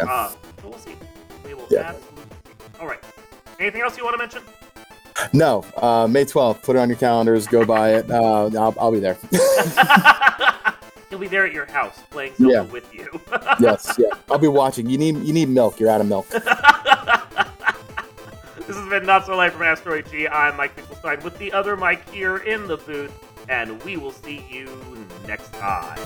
Yeah. 0.00 0.06
Uh, 0.06 0.32
but 0.56 0.64
we'll 0.70 0.78
see. 0.78 0.94
We 1.44 1.54
will 1.54 1.66
Yeah. 1.70 1.80
absolutely 1.94 2.22
see. 2.44 2.80
All 2.80 2.86
right. 2.86 3.00
Anything 3.58 3.80
else 3.82 3.96
you 3.96 4.04
want 4.04 4.14
to 4.14 4.18
mention? 4.18 4.42
No, 5.32 5.64
uh, 5.76 6.06
May 6.08 6.24
12th. 6.24 6.62
Put 6.62 6.76
it 6.76 6.78
on 6.80 6.88
your 6.88 6.98
calendars. 6.98 7.46
Go 7.46 7.64
buy 7.64 7.94
it. 7.94 8.10
Uh, 8.10 8.46
I'll, 8.58 8.74
I'll 8.78 8.92
be 8.92 8.98
there. 9.00 9.16
He'll 11.12 11.18
be 11.18 11.28
there 11.28 11.44
at 11.44 11.52
your 11.52 11.66
house 11.66 12.00
playing 12.08 12.32
Zelda 12.36 12.54
Yeah. 12.54 12.62
with 12.62 12.94
you. 12.94 13.20
yes, 13.60 13.96
yeah. 13.98 14.06
I'll 14.30 14.38
be 14.38 14.48
watching. 14.48 14.88
You 14.88 14.96
need 14.96 15.18
you 15.18 15.34
need 15.34 15.50
milk. 15.50 15.78
You're 15.78 15.90
out 15.90 16.00
of 16.00 16.06
milk. 16.06 16.26
this 16.30 16.42
has 18.74 18.88
been 18.88 19.04
Not 19.04 19.26
So 19.26 19.36
Light 19.36 19.52
from 19.52 19.60
Asteroid 19.60 20.06
G. 20.10 20.26
I'm 20.26 20.56
Mike 20.56 20.72
Finkelstein 20.74 21.22
with 21.22 21.36
the 21.36 21.52
other 21.52 21.76
Mike 21.76 22.08
here 22.08 22.38
in 22.38 22.66
the 22.66 22.78
booth, 22.78 23.12
and 23.50 23.78
we 23.82 23.98
will 23.98 24.12
see 24.12 24.42
you 24.48 24.70
next 25.26 25.52
time. 25.52 25.98